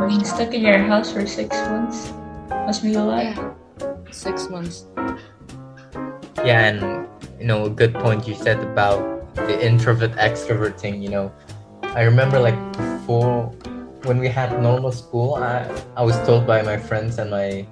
Being 0.08 0.24
stuck 0.26 0.54
in 0.54 0.62
your 0.62 0.80
house 0.80 1.12
for 1.12 1.26
six 1.26 1.56
months 1.70 2.12
must 2.50 2.84
be 2.84 2.94
a 2.96 3.04
lot. 3.04 3.24
Yeah. 3.24 3.54
Six 4.12 4.50
months. 4.50 4.86
Yeah, 6.44 6.68
and 6.68 7.08
you 7.40 7.46
know, 7.46 7.66
a 7.66 7.70
good 7.70 7.94
point 7.94 8.28
you 8.28 8.36
said 8.36 8.60
about 8.60 9.36
the 9.36 9.58
introvert 9.66 10.12
extrovert 10.14 10.80
thing. 10.80 11.02
You 11.02 11.10
know, 11.10 11.32
I 11.84 12.02
remember 12.04 12.40
like 12.40 12.58
before 12.74 13.54
when 14.06 14.20
we 14.20 14.28
had 14.28 14.62
normal 14.62 14.92
school, 14.92 15.36
I 15.36 15.66
I 15.96 16.04
was 16.04 16.16
told 16.28 16.46
by 16.48 16.62
my 16.62 16.78
friends 16.78 17.18
and 17.20 17.30
my 17.32 17.66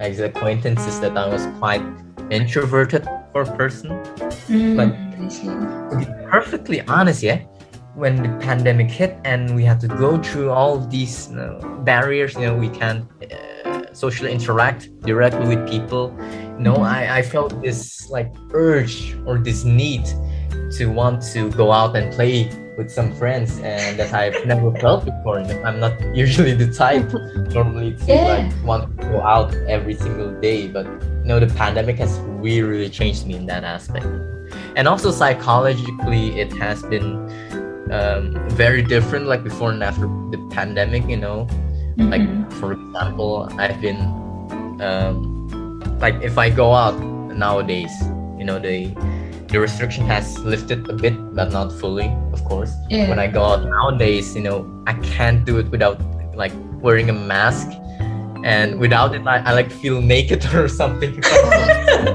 ex 0.00 0.18
acquaintances 0.18 1.00
that 1.00 1.16
I 1.16 1.26
was 1.28 1.46
quite 1.58 1.82
introverted 2.30 3.04
for 3.32 3.42
a 3.42 3.56
person. 3.56 3.90
Mm, 4.48 4.76
Like- 4.76 4.96
To 5.30 5.96
be 5.98 6.06
perfectly 6.30 6.80
honest, 6.88 7.22
yeah, 7.22 7.38
when 7.94 8.14
the 8.22 8.30
pandemic 8.46 8.90
hit 8.90 9.12
and 9.24 9.54
we 9.54 9.62
had 9.64 9.78
to 9.80 9.88
go 9.88 10.18
through 10.18 10.50
all 10.50 10.78
these 10.78 11.28
you 11.30 11.36
know, 11.36 11.58
barriers, 11.84 12.34
you 12.34 12.46
know, 12.46 12.56
we 12.56 12.68
can't 12.68 13.04
uh, 13.22 13.92
socially 13.92 14.32
interact 14.32 14.88
directly 15.02 15.46
with 15.54 15.62
people. 15.68 16.04
You 16.56 16.62
know, 16.66 16.76
Mhm. 16.78 16.86
I, 16.96 17.18
I 17.18 17.22
felt 17.22 17.50
this 17.62 18.08
like 18.10 18.30
urge 18.54 19.14
or 19.26 19.38
this 19.38 19.64
need 19.64 20.04
to 20.78 20.86
want 20.86 21.22
to 21.34 21.50
go 21.50 21.70
out 21.72 21.94
and 21.96 22.12
play 22.12 22.48
with 22.80 22.90
some 22.90 23.12
friends 23.20 23.60
and 23.60 23.98
that 24.00 24.10
I've 24.14 24.40
never 24.46 24.72
felt 24.80 25.04
before. 25.04 25.40
Know, 25.44 25.62
I'm 25.68 25.78
not 25.80 25.94
usually 26.16 26.54
the 26.54 26.72
type 26.72 27.08
normally 27.56 27.92
to 28.00 28.04
Yeah. 28.08 28.24
like 28.32 28.48
want 28.64 28.82
to 28.88 29.06
go 29.12 29.20
out 29.34 29.52
every 29.68 29.94
single 30.04 30.30
day, 30.40 30.60
but 30.76 30.86
you 30.86 31.26
know, 31.28 31.38
the 31.38 31.52
pandemic 31.62 31.96
has 31.98 32.12
really, 32.42 32.62
really 32.62 32.88
changed 32.90 33.26
me 33.28 33.34
in 33.36 33.44
that 33.52 33.64
aspect 33.64 34.06
and 34.76 34.88
also 34.88 35.10
psychologically 35.10 36.40
it 36.40 36.50
has 36.54 36.82
been 36.92 37.06
um, 37.92 38.24
very 38.62 38.82
different 38.82 39.26
like 39.26 39.42
before 39.44 39.70
and 39.70 39.82
after 39.82 40.06
the 40.34 40.38
pandemic 40.50 41.02
you 41.08 41.16
know 41.16 41.46
like 42.12 42.22
Mhm. 42.22 42.50
for 42.58 42.72
example 42.78 43.30
i've 43.62 43.80
been 43.80 44.00
um, 44.88 45.18
like 46.00 46.16
if 46.22 46.38
i 46.38 46.48
go 46.50 46.68
out 46.74 46.96
nowadays 47.44 47.94
you 48.38 48.44
know 48.48 48.58
the 48.58 48.76
the 49.50 49.58
restriction 49.60 50.06
has 50.06 50.38
lifted 50.40 50.88
a 50.88 50.92
bit 50.94 51.14
but 51.34 51.50
not 51.52 51.72
fully 51.72 52.08
of 52.32 52.44
course 52.44 52.72
Yeah. 52.88 53.08
when 53.10 53.18
i 53.18 53.26
go 53.26 53.42
out 53.42 53.64
nowadays 53.64 54.34
you 54.36 54.42
know 54.42 54.58
i 54.86 54.94
can't 55.14 55.44
do 55.44 55.58
it 55.58 55.66
without 55.70 55.98
like 56.36 56.52
wearing 56.80 57.10
a 57.10 57.12
mask 57.12 57.68
and 58.44 58.78
without 58.78 59.14
it 59.14 59.26
i, 59.26 59.36
I 59.38 59.52
like 59.52 59.70
feel 59.70 60.00
naked 60.00 60.44
or 60.54 60.68
something 60.68 61.20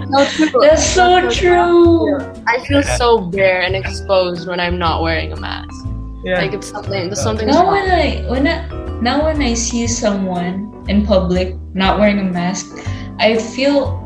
No. 0.10 0.26
That's 0.62 0.84
so 0.84 1.30
true. 1.30 2.18
I 2.48 2.64
feel 2.66 2.82
so 2.82 3.22
bare 3.30 3.62
and 3.62 3.76
exposed 3.76 4.48
when 4.48 4.60
I'm 4.60 4.78
not 4.80 5.02
wearing 5.04 5.32
a 5.32 5.36
mask. 5.40 5.78
yeah 6.24 6.40
Like 6.42 6.54
if 6.54 6.64
something, 6.64 7.12
if 7.12 7.18
something's 7.18 7.54
Now 7.54 7.70
when 7.70 7.86
I 7.90 8.26
when 8.32 8.48
I 8.48 8.66
now 9.02 9.26
when 9.26 9.42
I 9.42 9.54
see 9.54 9.86
someone 9.88 10.74
in 10.88 11.06
public 11.06 11.54
not 11.74 12.00
wearing 12.00 12.18
a 12.20 12.24
mask, 12.24 12.66
I 13.20 13.38
feel 13.38 13.78
I 13.86 14.05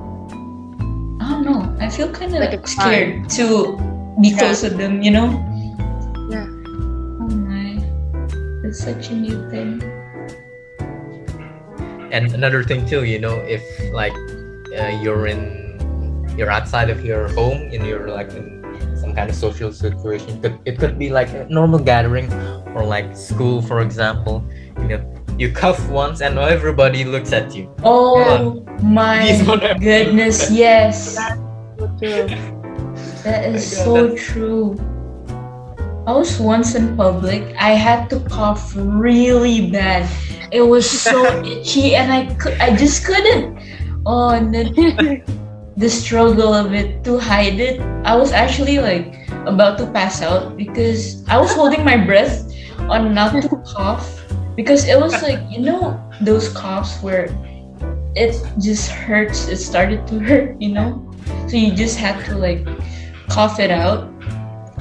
don't 1.29 1.45
know. 1.45 1.62
I 1.79 1.89
feel 1.89 2.09
kind 2.12 2.33
of 2.33 2.39
Like 2.41 2.53
a 2.53 2.67
scared 2.67 3.29
to 3.38 3.77
be 4.21 4.29
Yeah. 4.29 4.38
close 4.39 4.63
with 4.63 4.77
them. 4.77 5.01
You 5.01 5.12
know? 5.12 5.27
Yeah. 6.29 6.45
Oh 7.24 7.29
my, 7.48 7.79
it's 8.65 8.79
such 8.83 9.09
a 9.09 9.15
new 9.15 9.38
thing. 9.50 9.81
and 12.12 12.33
another 12.33 12.63
thing 12.65 12.81
too 12.89 13.03
you 13.05 13.19
know 13.21 13.36
if 13.45 13.62
like 13.93 14.13
uh, 14.74 14.89
you're 14.98 15.27
in 15.27 15.39
you're 16.38 16.50
outside 16.50 16.89
of 16.89 17.05
your 17.05 17.27
home 17.38 17.69
and 17.71 17.86
you're 17.86 18.09
like 18.09 18.31
in 18.33 18.65
some 18.98 19.13
kind 19.13 19.29
of 19.29 19.36
social 19.36 19.71
situation 19.71 20.41
could 20.41 20.57
it 20.65 20.79
could 20.81 20.98
be 20.98 21.09
like 21.13 21.29
a 21.38 21.45
normal 21.53 21.77
gathering 21.77 22.25
or 22.74 22.81
like 22.83 23.15
school 23.15 23.62
for 23.62 23.81
example 23.81 24.41
you 24.81 24.88
know 24.89 25.01
you 25.39 25.50
cough 25.51 25.79
once 25.89 26.19
and 26.22 26.38
everybody 26.38 27.03
looks 27.05 27.31
at 27.31 27.55
you 27.55 27.74
Oh 27.84 28.60
my 28.84 29.25
These 29.25 29.48
one 29.48 29.60
have- 29.60 29.79
goodness, 29.79 30.51
yes. 30.51 31.15
That 33.24 33.46
is 33.48 33.63
so 33.84 34.08
that's- 34.08 34.25
true. 34.27 34.75
I 36.08 36.12
was 36.12 36.39
once 36.39 36.75
in 36.75 36.98
public. 36.98 37.43
I 37.60 37.72
had 37.77 38.10
to 38.10 38.19
cough 38.22 38.74
really 38.75 39.69
bad. 39.69 40.10
It 40.51 40.62
was 40.62 40.89
so 40.89 41.22
itchy, 41.46 41.96
and 41.96 42.12
I 42.12 42.34
could, 42.36 42.58
I 42.60 42.75
just 42.75 43.05
couldn't. 43.05 43.60
Oh, 44.05 44.29
and 44.29 44.53
then 44.53 44.74
the 45.77 45.89
struggle 45.89 46.53
of 46.53 46.74
it 46.74 47.03
to 47.03 47.19
hide 47.19 47.60
it. 47.60 47.79
I 48.03 48.15
was 48.15 48.31
actually 48.31 48.79
like 48.79 49.29
about 49.46 49.77
to 49.79 49.86
pass 49.91 50.22
out 50.22 50.58
because 50.58 51.24
I 51.29 51.38
was 51.38 51.53
holding 51.53 51.86
my 51.86 51.98
breath 51.98 52.50
on 52.89 53.13
not 53.13 53.31
to 53.43 53.48
cough 53.75 54.18
because 54.59 54.83
it 54.83 54.99
was 54.99 55.15
like 55.23 55.39
you 55.47 55.63
know 55.63 55.95
those 56.19 56.51
coughs 56.51 56.99
where 56.99 57.31
it 58.19 58.35
just 58.59 58.91
hurts. 58.91 59.47
It 59.47 59.55
started 59.55 60.05
to 60.11 60.19
hurt, 60.19 60.59
you 60.61 60.75
know. 60.75 60.99
So 61.47 61.55
you 61.55 61.71
just 61.71 61.95
had 61.95 62.19
to 62.25 62.35
like 62.35 62.67
cough 63.29 63.63
it 63.63 63.71
out. 63.71 64.11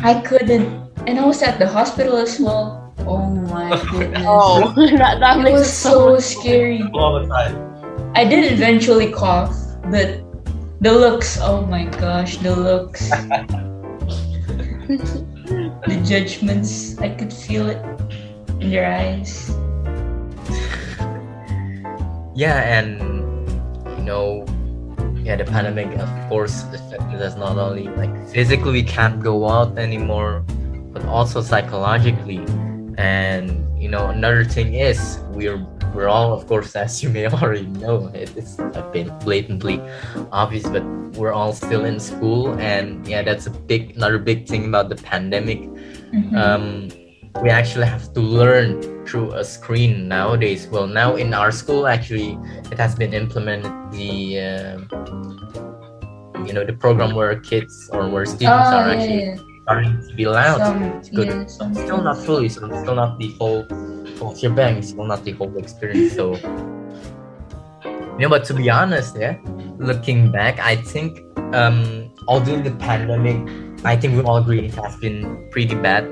I 0.02 0.18
couldn't, 0.26 0.66
and 1.06 1.14
I 1.14 1.24
was 1.24 1.42
at 1.46 1.60
the 1.60 1.68
hospital 1.68 2.16
as 2.16 2.40
well. 2.40 2.92
Oh 3.06 3.30
my 3.30 3.70
oh. 3.78 3.86
goodness. 3.92 4.24
oh, 4.26 4.74
that, 4.98 5.20
that 5.22 5.38
It 5.38 5.42
makes 5.46 5.62
was 5.62 5.68
it 5.68 5.78
so 5.78 6.18
so 6.18 6.42
scary. 6.42 6.82
All 6.92 7.22
the 7.22 7.28
time. 7.30 7.54
I 8.16 8.24
did 8.24 8.50
eventually 8.50 9.12
cough, 9.12 9.54
but 9.94 10.26
the 10.80 10.90
looks, 10.90 11.38
oh 11.40 11.62
my 11.66 11.84
gosh, 11.84 12.38
the 12.38 12.50
looks. 12.50 13.10
the 15.86 16.02
judgments, 16.02 16.98
I 16.98 17.10
could 17.14 17.32
feel 17.32 17.70
it 17.70 17.78
in 18.58 18.70
their 18.70 18.90
eyes. 18.90 19.54
Yeah, 22.38 22.62
and 22.62 23.02
you 23.98 24.04
know, 24.06 24.46
yeah, 25.26 25.34
the 25.34 25.42
pandemic 25.42 25.90
of 25.98 26.06
course 26.28 26.62
affected 26.70 27.18
us 27.20 27.34
not 27.34 27.58
only 27.58 27.90
like 27.98 28.14
physically 28.30 28.70
we 28.70 28.84
can't 28.84 29.18
go 29.18 29.48
out 29.48 29.76
anymore, 29.76 30.46
but 30.94 31.04
also 31.06 31.42
psychologically. 31.42 32.38
And 32.96 33.66
you 33.74 33.88
know, 33.88 34.06
another 34.06 34.44
thing 34.44 34.74
is 34.74 35.18
we're 35.34 35.58
we're 35.92 36.06
all 36.06 36.32
of 36.32 36.46
course 36.46 36.76
as 36.76 37.02
you 37.02 37.10
may 37.10 37.26
already 37.34 37.66
know, 37.82 38.06
it 38.14 38.30
is 38.36 38.54
a 38.60 38.88
bit 38.92 39.10
blatantly 39.26 39.82
obvious, 40.30 40.62
but 40.70 40.84
we're 41.18 41.32
all 41.32 41.52
still 41.52 41.84
in 41.86 41.98
school 41.98 42.54
and 42.60 43.02
yeah, 43.02 43.22
that's 43.22 43.48
a 43.48 43.50
big 43.50 43.96
another 43.96 44.18
big 44.22 44.46
thing 44.46 44.64
about 44.70 44.88
the 44.88 44.96
pandemic 45.02 45.58
Mhm. 46.14 46.32
um, 46.38 46.88
we 47.42 47.50
actually 47.50 47.86
have 47.86 48.12
to 48.14 48.20
learn 48.20 49.06
through 49.06 49.32
a 49.32 49.44
screen 49.44 50.08
nowadays. 50.08 50.66
Well, 50.66 50.86
now 50.86 51.16
in 51.16 51.32
our 51.34 51.52
school, 51.52 51.86
actually, 51.86 52.38
it 52.70 52.78
has 52.78 52.94
been 52.94 53.14
implemented 53.14 53.72
the 53.92 54.40
uh, 54.40 54.78
you 56.44 56.52
know 56.52 56.64
the 56.64 56.72
program 56.72 57.14
where 57.14 57.38
kids 57.40 57.90
or 57.92 58.08
where 58.08 58.26
students 58.26 58.68
oh, 58.70 58.76
are 58.76 58.88
yeah, 58.88 58.94
actually 58.94 59.24
yeah. 59.24 59.36
starting 59.62 60.08
to 60.08 60.14
be 60.14 60.24
allowed 60.24 60.58
Some, 60.58 61.02
to 61.02 61.10
go 61.12 61.24
to 61.24 61.36
yeah, 61.36 61.46
some 61.46 61.74
still 61.74 62.02
not 62.02 62.18
fully, 62.18 62.48
so 62.48 62.66
still 62.82 62.94
not 62.94 63.18
the 63.18 63.32
whole 63.38 63.66
whole 64.18 64.34
shebang, 64.34 64.82
still 64.82 65.06
not 65.06 65.24
the 65.24 65.32
whole 65.32 65.56
experience. 65.58 66.14
So, 66.14 66.34
you 68.18 68.26
know, 68.26 68.28
but 68.28 68.44
to 68.46 68.54
be 68.54 68.68
honest, 68.68 69.16
yeah, 69.16 69.38
looking 69.78 70.32
back, 70.32 70.58
I 70.58 70.76
think 70.76 71.22
um, 71.54 72.10
although 72.26 72.60
the 72.60 72.72
pandemic, 72.72 73.38
I 73.84 73.96
think 73.96 74.16
we 74.16 74.22
all 74.22 74.38
agree 74.38 74.66
it 74.66 74.74
has 74.74 74.96
been 74.96 75.48
pretty 75.50 75.76
bad 75.76 76.04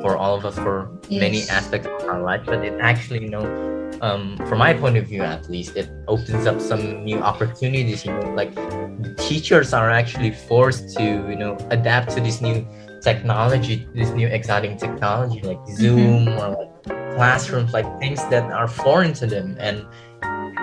for 0.00 0.16
all 0.16 0.34
of 0.34 0.44
us 0.44 0.56
for 0.56 0.90
many 1.10 1.42
aspects 1.48 1.86
of 1.86 2.08
our 2.08 2.22
life, 2.22 2.42
but 2.44 2.64
it 2.64 2.78
actually, 2.80 3.22
you 3.22 3.30
know, 3.30 3.44
um, 4.00 4.36
from 4.48 4.58
my 4.58 4.72
point 4.72 4.96
of 4.96 5.06
view 5.06 5.22
at 5.22 5.48
least, 5.50 5.76
it 5.76 5.90
opens 6.08 6.46
up 6.46 6.60
some 6.60 7.04
new 7.04 7.18
opportunities. 7.18 8.04
You 8.04 8.12
know, 8.12 8.32
like 8.34 8.52
teachers 9.18 9.72
are 9.72 9.90
actually 9.90 10.32
forced 10.32 10.96
to, 10.96 11.02
you 11.02 11.36
know, 11.36 11.56
adapt 11.70 12.12
to 12.12 12.20
this 12.20 12.40
new 12.40 12.66
technology, 13.02 13.86
this 13.94 14.10
new 14.10 14.26
exciting 14.26 14.76
technology 14.76 15.40
like 15.42 15.58
Zoom 15.68 16.28
or 16.28 16.48
like 16.50 17.14
classrooms, 17.16 17.72
like 17.72 17.86
things 17.98 18.20
that 18.28 18.50
are 18.52 18.68
foreign 18.68 19.12
to 19.14 19.26
them. 19.26 19.56
And 19.58 19.86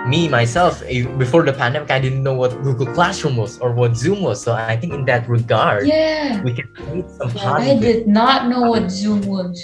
me 0.08 0.28
myself, 0.28 0.82
eh, 0.86 1.04
before 1.18 1.42
the 1.44 1.52
pandemic, 1.52 1.90
I 1.90 2.00
didn't 2.00 2.22
know 2.22 2.34
what 2.34 2.50
Google 2.62 2.86
Classroom 2.94 3.36
was 3.36 3.58
or 3.60 3.72
what 3.72 3.96
Zoom 3.96 4.22
was. 4.22 4.40
So 4.42 4.52
I 4.54 4.76
think 4.76 4.92
in 4.94 5.04
that 5.06 5.28
regard, 5.28 5.86
Yeah, 5.86 6.40
we 6.42 6.52
can 6.54 6.68
create 6.74 7.08
some 7.10 7.30
I 7.30 7.76
positive. 7.76 7.80
did 7.80 8.08
not 8.08 8.48
know 8.48 8.70
what 8.70 8.90
Zoom 8.90 9.22
was. 9.26 9.56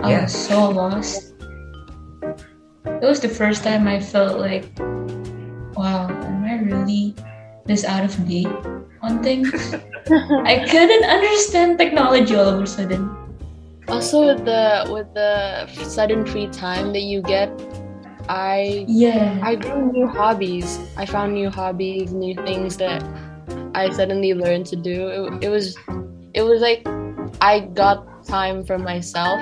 I 0.00 0.10
Yeah. 0.12 0.22
was 0.24 0.32
so 0.34 0.68
lost. 0.70 1.34
It 2.84 3.04
was 3.06 3.20
the 3.20 3.28
first 3.28 3.64
time 3.64 3.88
I 3.88 4.00
felt 4.00 4.38
like, 4.40 4.64
wow, 5.76 6.08
am 6.08 6.44
I 6.44 6.60
really 6.64 7.14
this 7.66 7.84
out 7.84 8.04
of 8.04 8.12
date 8.28 8.48
on 9.02 9.22
things? 9.22 9.48
I 10.44 10.64
couldn't 10.68 11.04
understand 11.04 11.78
technology 11.78 12.34
all 12.36 12.48
of 12.48 12.60
a 12.60 12.66
sudden. 12.66 13.08
also 13.90 14.22
with 14.22 14.44
the 14.46 14.86
with 14.92 15.08
the 15.18 15.66
sudden 15.82 16.22
free 16.24 16.46
time 16.48 16.92
that 16.94 17.02
you 17.02 17.20
get, 17.22 17.50
I 18.28 18.84
Yeah. 18.88 19.38
I 19.42 19.54
grew 19.56 19.92
new 19.92 20.06
hobbies. 20.06 20.78
I 20.96 21.06
found 21.06 21.34
new 21.34 21.50
hobbies, 21.50 22.12
new 22.12 22.34
things 22.34 22.76
that 22.78 23.02
I 23.74 23.90
suddenly 23.90 24.34
learned 24.34 24.66
to 24.66 24.76
do. 24.76 25.08
It, 25.08 25.44
it 25.44 25.48
was 25.48 25.76
it 26.34 26.42
was 26.42 26.60
like 26.60 26.86
I 27.40 27.60
got 27.60 28.26
time 28.26 28.64
for 28.64 28.78
myself 28.78 29.40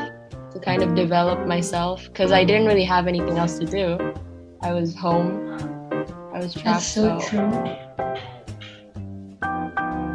to 0.52 0.58
kind 0.60 0.82
of 0.82 0.94
develop 0.94 1.46
myself 1.46 2.04
because 2.04 2.32
I 2.32 2.44
didn't 2.44 2.66
really 2.66 2.84
have 2.84 3.06
anything 3.06 3.38
else 3.38 3.58
to 3.58 3.66
do. 3.66 3.98
I 4.62 4.72
was 4.72 4.94
home. 4.94 5.52
I 6.32 6.40
was 6.40 6.54
trapped. 6.54 6.64
That's 6.64 6.86
so 6.86 7.20
true. 7.20 7.50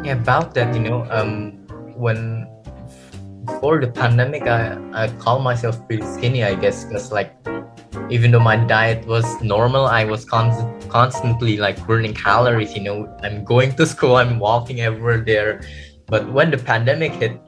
Yeah, 0.04 0.20
about 0.20 0.54
that, 0.54 0.74
you 0.74 0.80
know, 0.80 1.06
um, 1.10 1.64
when 1.96 2.46
before 3.44 3.80
the 3.80 3.88
pandemic, 3.88 4.46
I 4.46 4.76
I 4.92 5.08
call 5.18 5.38
myself 5.38 5.80
pretty 5.86 6.04
skinny, 6.04 6.44
I 6.44 6.54
guess, 6.54 6.84
because 6.84 7.12
like 7.12 7.32
even 8.10 8.30
though 8.30 8.40
my 8.40 8.56
diet 8.56 9.06
was 9.06 9.40
normal, 9.42 9.86
I 9.86 10.04
was 10.04 10.24
constant, 10.24 10.90
constantly 10.90 11.56
like 11.56 11.84
burning 11.86 12.14
calories. 12.14 12.74
You 12.74 12.82
know, 12.82 13.18
I'm 13.22 13.44
going 13.44 13.74
to 13.76 13.86
school, 13.86 14.16
I'm 14.16 14.38
walking 14.38 14.80
everywhere 14.80 15.24
there, 15.24 15.62
but 16.06 16.30
when 16.32 16.50
the 16.50 16.58
pandemic 16.58 17.12
hit, 17.12 17.40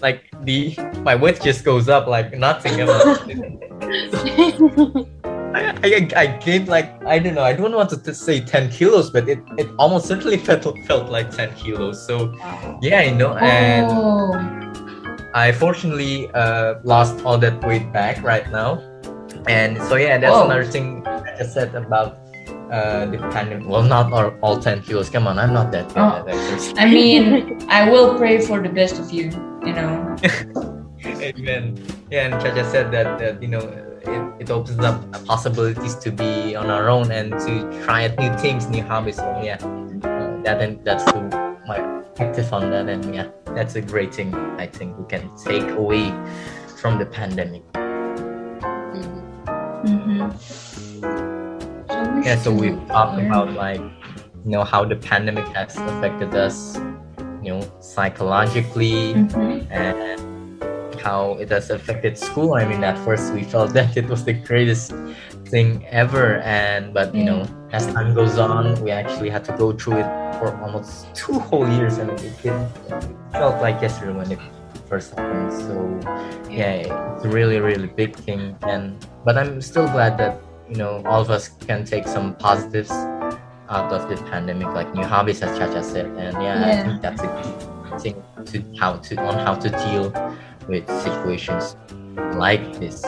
like 0.00 0.24
the 0.42 0.74
my 1.02 1.14
weight 1.14 1.40
just 1.40 1.64
goes 1.64 1.88
up 1.88 2.06
like 2.06 2.32
nothing. 2.34 2.80
I, 5.54 5.74
I, 5.84 6.08
I 6.16 6.26
gained 6.38 6.68
like 6.68 7.04
I 7.04 7.18
don't 7.18 7.34
know 7.34 7.42
I 7.42 7.52
don't 7.52 7.72
want 7.72 7.90
to 7.90 8.02
t- 8.02 8.14
say 8.14 8.40
10 8.40 8.70
kilos 8.70 9.10
but 9.10 9.28
it, 9.28 9.38
it 9.58 9.68
almost 9.78 10.06
certainly 10.06 10.38
felt 10.38 10.64
felt 10.86 11.10
like 11.10 11.30
10 11.30 11.54
kilos 11.56 12.04
so 12.06 12.34
yeah 12.80 13.02
you 13.02 13.14
know 13.14 13.36
and 13.36 13.86
Oh, 13.90 14.32
I 15.34 15.52
fortunately 15.52 16.30
uh, 16.32 16.76
lost 16.84 17.24
all 17.24 17.36
that 17.38 17.62
weight 17.64 17.92
back 17.92 18.22
right 18.22 18.50
now 18.50 18.82
and 19.48 19.76
so 19.88 19.96
yeah 19.96 20.18
that's 20.18 20.32
Whoa. 20.32 20.44
another 20.44 20.64
thing 20.64 21.06
I 21.06 21.36
just 21.38 21.54
said 21.54 21.74
about 21.74 22.18
uh, 22.70 23.06
the 23.06 23.18
pandemic 23.18 23.68
well 23.68 23.82
not 23.82 24.12
all, 24.12 24.32
all 24.42 24.60
10 24.60 24.82
kilos 24.82 25.10
come 25.10 25.26
on 25.26 25.38
I'm 25.38 25.52
not 25.52 25.72
that 25.72 25.92
bad 25.94 26.28
exercise 26.28 26.74
I 26.76 26.86
mean, 26.86 27.62
I 27.68 27.90
will 27.90 28.16
pray 28.16 28.40
for 28.40 28.62
the 28.62 28.68
best 28.68 28.98
of 28.98 29.10
you. 29.12 29.30
You 29.64 29.72
know. 29.72 30.16
Amen. 31.06 31.78
Yeah, 32.10 32.26
and 32.26 32.42
Chacha 32.42 32.68
said 32.68 32.90
that, 32.92 33.18
that 33.18 33.42
you 33.42 33.48
know 33.48 33.60
it, 33.60 34.42
it 34.42 34.50
opens 34.50 34.80
up 34.80 35.24
possibilities 35.24 35.94
to 35.96 36.10
be 36.10 36.56
on 36.56 36.70
our 36.70 36.88
own 36.88 37.10
and 37.12 37.32
to 37.32 37.84
try 37.84 38.08
out 38.08 38.18
new 38.18 38.36
things, 38.38 38.66
new 38.68 38.82
hobbies. 38.82 39.16
So 39.16 39.40
yeah, 39.42 39.56
uh, 40.02 40.42
that 40.42 40.60
and 40.60 40.84
that's 40.84 41.04
the, 41.04 41.20
my 41.66 41.78
active 42.18 42.52
on 42.52 42.70
that, 42.70 42.88
and 42.88 43.14
yeah, 43.14 43.28
that's 43.46 43.76
a 43.76 43.80
great 43.80 44.14
thing. 44.14 44.34
I 44.58 44.66
think 44.66 44.98
we 44.98 45.04
can 45.06 45.30
take 45.36 45.68
away 45.70 46.10
from 46.80 46.98
the 46.98 47.06
pandemic. 47.06 47.62
Mhm. 49.84 50.32
Mm-hmm. 51.02 52.22
Yeah, 52.22 52.36
so 52.36 52.52
we've 52.52 52.78
talked 52.88 53.18
about 53.18 53.52
like 53.54 53.80
you 53.80 54.50
know 54.50 54.64
how 54.64 54.84
the 54.84 54.96
pandemic 54.96 55.46
has 55.56 55.76
affected 55.76 56.34
us, 56.34 56.76
you 57.42 57.50
know, 57.54 57.62
psychologically. 57.80 59.12
hmm 59.14 59.60
and 59.70 60.20
how 61.02 61.32
it 61.40 61.50
has 61.50 61.70
affected 61.70 62.16
school. 62.16 62.54
I 62.54 62.64
mean, 62.64 62.84
at 62.84 62.96
first 63.04 63.32
we 63.34 63.42
felt 63.42 63.72
that 63.78 63.96
it 63.96 64.06
was 64.08 64.24
the 64.24 64.32
greatest 64.34 64.92
thing 65.46 65.84
ever, 65.90 66.38
and 66.46 66.94
but 66.94 67.14
you 67.14 67.24
know, 67.24 67.42
as 67.72 67.86
time 67.92 68.14
goes 68.14 68.38
on, 68.38 68.80
we 68.82 68.90
actually 68.92 69.30
had 69.30 69.42
to 69.46 69.52
go 69.58 69.72
through 69.72 69.98
it 69.98 70.10
for 70.38 70.54
almost 70.62 71.12
two 71.14 71.40
whole 71.40 71.68
years. 71.68 71.98
I 71.98 72.04
mean, 72.04 72.16
it 72.18 72.34
it 72.44 72.54
felt 73.32 73.60
like 73.60 73.82
yesterday 73.82 74.12
when 74.12 74.30
it 74.30 74.38
first 74.88 75.14
happened. 75.14 75.52
So 75.52 76.00
yeah, 76.50 77.14
it's 77.14 77.24
a 77.24 77.28
really 77.28 77.60
really 77.60 77.88
big 77.88 78.16
thing, 78.16 78.56
and 78.62 78.96
but 79.24 79.38
I'm 79.38 79.60
still 79.60 79.86
glad 79.88 80.18
that 80.18 80.40
you 80.68 80.76
know 80.76 81.02
all 81.06 81.20
of 81.20 81.30
us 81.30 81.48
can 81.48 81.84
take 81.84 82.06
some 82.06 82.34
positives 82.36 82.90
out 83.70 83.92
of 83.92 84.08
this 84.08 84.20
pandemic, 84.22 84.68
like 84.68 84.92
new 84.94 85.04
hobbies, 85.04 85.42
as 85.42 85.56
Chacha 85.58 85.82
said, 85.82 86.06
and 86.06 86.40
yeah, 86.42 86.66
I 86.66 86.82
think 86.82 87.00
that's 87.00 87.22
a 87.22 87.30
key 87.42 87.72
thing 87.98 88.22
to 88.46 88.64
how 88.78 88.96
to 88.96 89.16
on 89.16 89.38
how 89.46 89.54
to 89.54 89.68
deal 89.68 90.12
with 90.68 90.88
situations 91.02 91.76
like 92.36 92.78
this. 92.78 93.02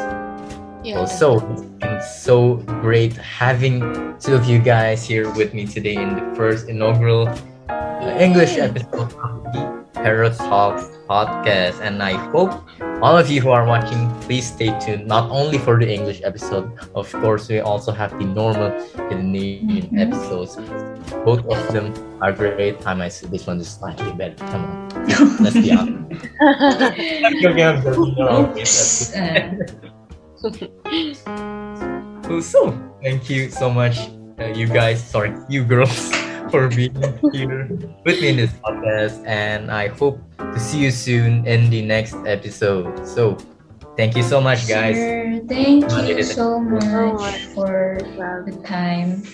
Yeah. 0.85 0.98
Also, 0.98 1.40
it's 1.53 1.62
been 1.62 2.03
so 2.03 2.57
great 2.85 3.16
having 3.16 3.81
two 4.18 4.35
of 4.35 4.44
you 4.44 4.59
guys 4.59 5.05
here 5.05 5.31
with 5.33 5.55
me 5.55 5.66
today 5.66 5.94
in 5.94 6.14
the 6.14 6.35
first 6.37 6.68
inaugural 6.68 7.27
uh, 7.68 8.16
English 8.20 8.59
episode 8.59 9.12
of 9.14 9.44
the 9.53 9.85
Pero 9.94 10.29
Talks 10.29 10.93
podcast. 11.09 11.81
And 11.81 12.03
I 12.03 12.12
hope 12.33 12.53
all 13.03 13.17
of 13.17 13.31
you 13.31 13.40
who 13.40 13.51
are 13.51 13.67
watching, 13.67 14.09
please 14.23 14.47
stay 14.53 14.73
tuned 14.81 15.07
not 15.07 15.31
only 15.31 15.59
for 15.59 15.79
the 15.79 15.87
English 15.93 16.21
episode, 16.25 16.71
of 16.95 17.11
course, 17.12 17.49
we 17.49 17.61
also 17.61 17.93
have 17.93 18.11
the 18.19 18.25
normal 18.25 18.73
Indonesian 19.11 19.90
Mhm. 19.93 20.01
episodes. 20.01 20.57
Both 21.25 21.45
of 21.47 21.61
them 21.73 21.93
are 22.23 22.33
great. 22.33 22.81
I 22.87 22.95
might 22.95 23.12
say 23.12 23.27
this 23.29 23.47
one 23.47 23.61
is 23.61 23.69
slightly 23.69 24.12
better. 24.17 24.37
Come 24.49 24.64
on. 24.64 24.88
Let's 25.45 25.57
be 25.57 25.71
honest. 25.73 26.25
Okay, 26.95 27.21
I'm 27.25 27.37
joking. 27.43 28.17
No, 28.17 28.49
Oops. 28.57 29.12
okay, 30.45 30.71
Cool. 32.25 32.40
So, 32.43 32.73
thank 33.03 33.29
you 33.29 33.51
so 33.51 33.69
much, 33.69 33.99
uh, 34.40 34.47
you 34.57 34.67
guys, 34.67 35.03
sorry, 35.03 35.33
you 35.49 35.64
girls, 35.64 36.11
for 36.55 36.69
being 36.71 36.95
here 37.35 37.67
with 38.07 38.21
me 38.23 38.29
in 38.31 38.37
this 38.37 38.53
podcast. 38.62 39.19
And 39.27 39.71
I 39.71 39.88
hope 39.88 40.23
to 40.38 40.59
see 40.61 40.79
you 40.79 40.90
soon 40.90 41.47
in 41.47 41.69
the 41.71 41.83
next 41.83 42.14
episode. 42.27 43.07
So, 43.07 43.37
thank 43.97 44.14
you 44.14 44.23
so 44.23 44.40
much, 44.40 44.69
guys. 44.69 44.95
Sure. 44.95 45.43
Thank 45.51 45.90
you 46.07 46.23
so 46.23 46.61
much 46.61 46.87
much. 46.87 47.43
for 47.59 47.99
the 48.47 48.55
time. 48.62 49.27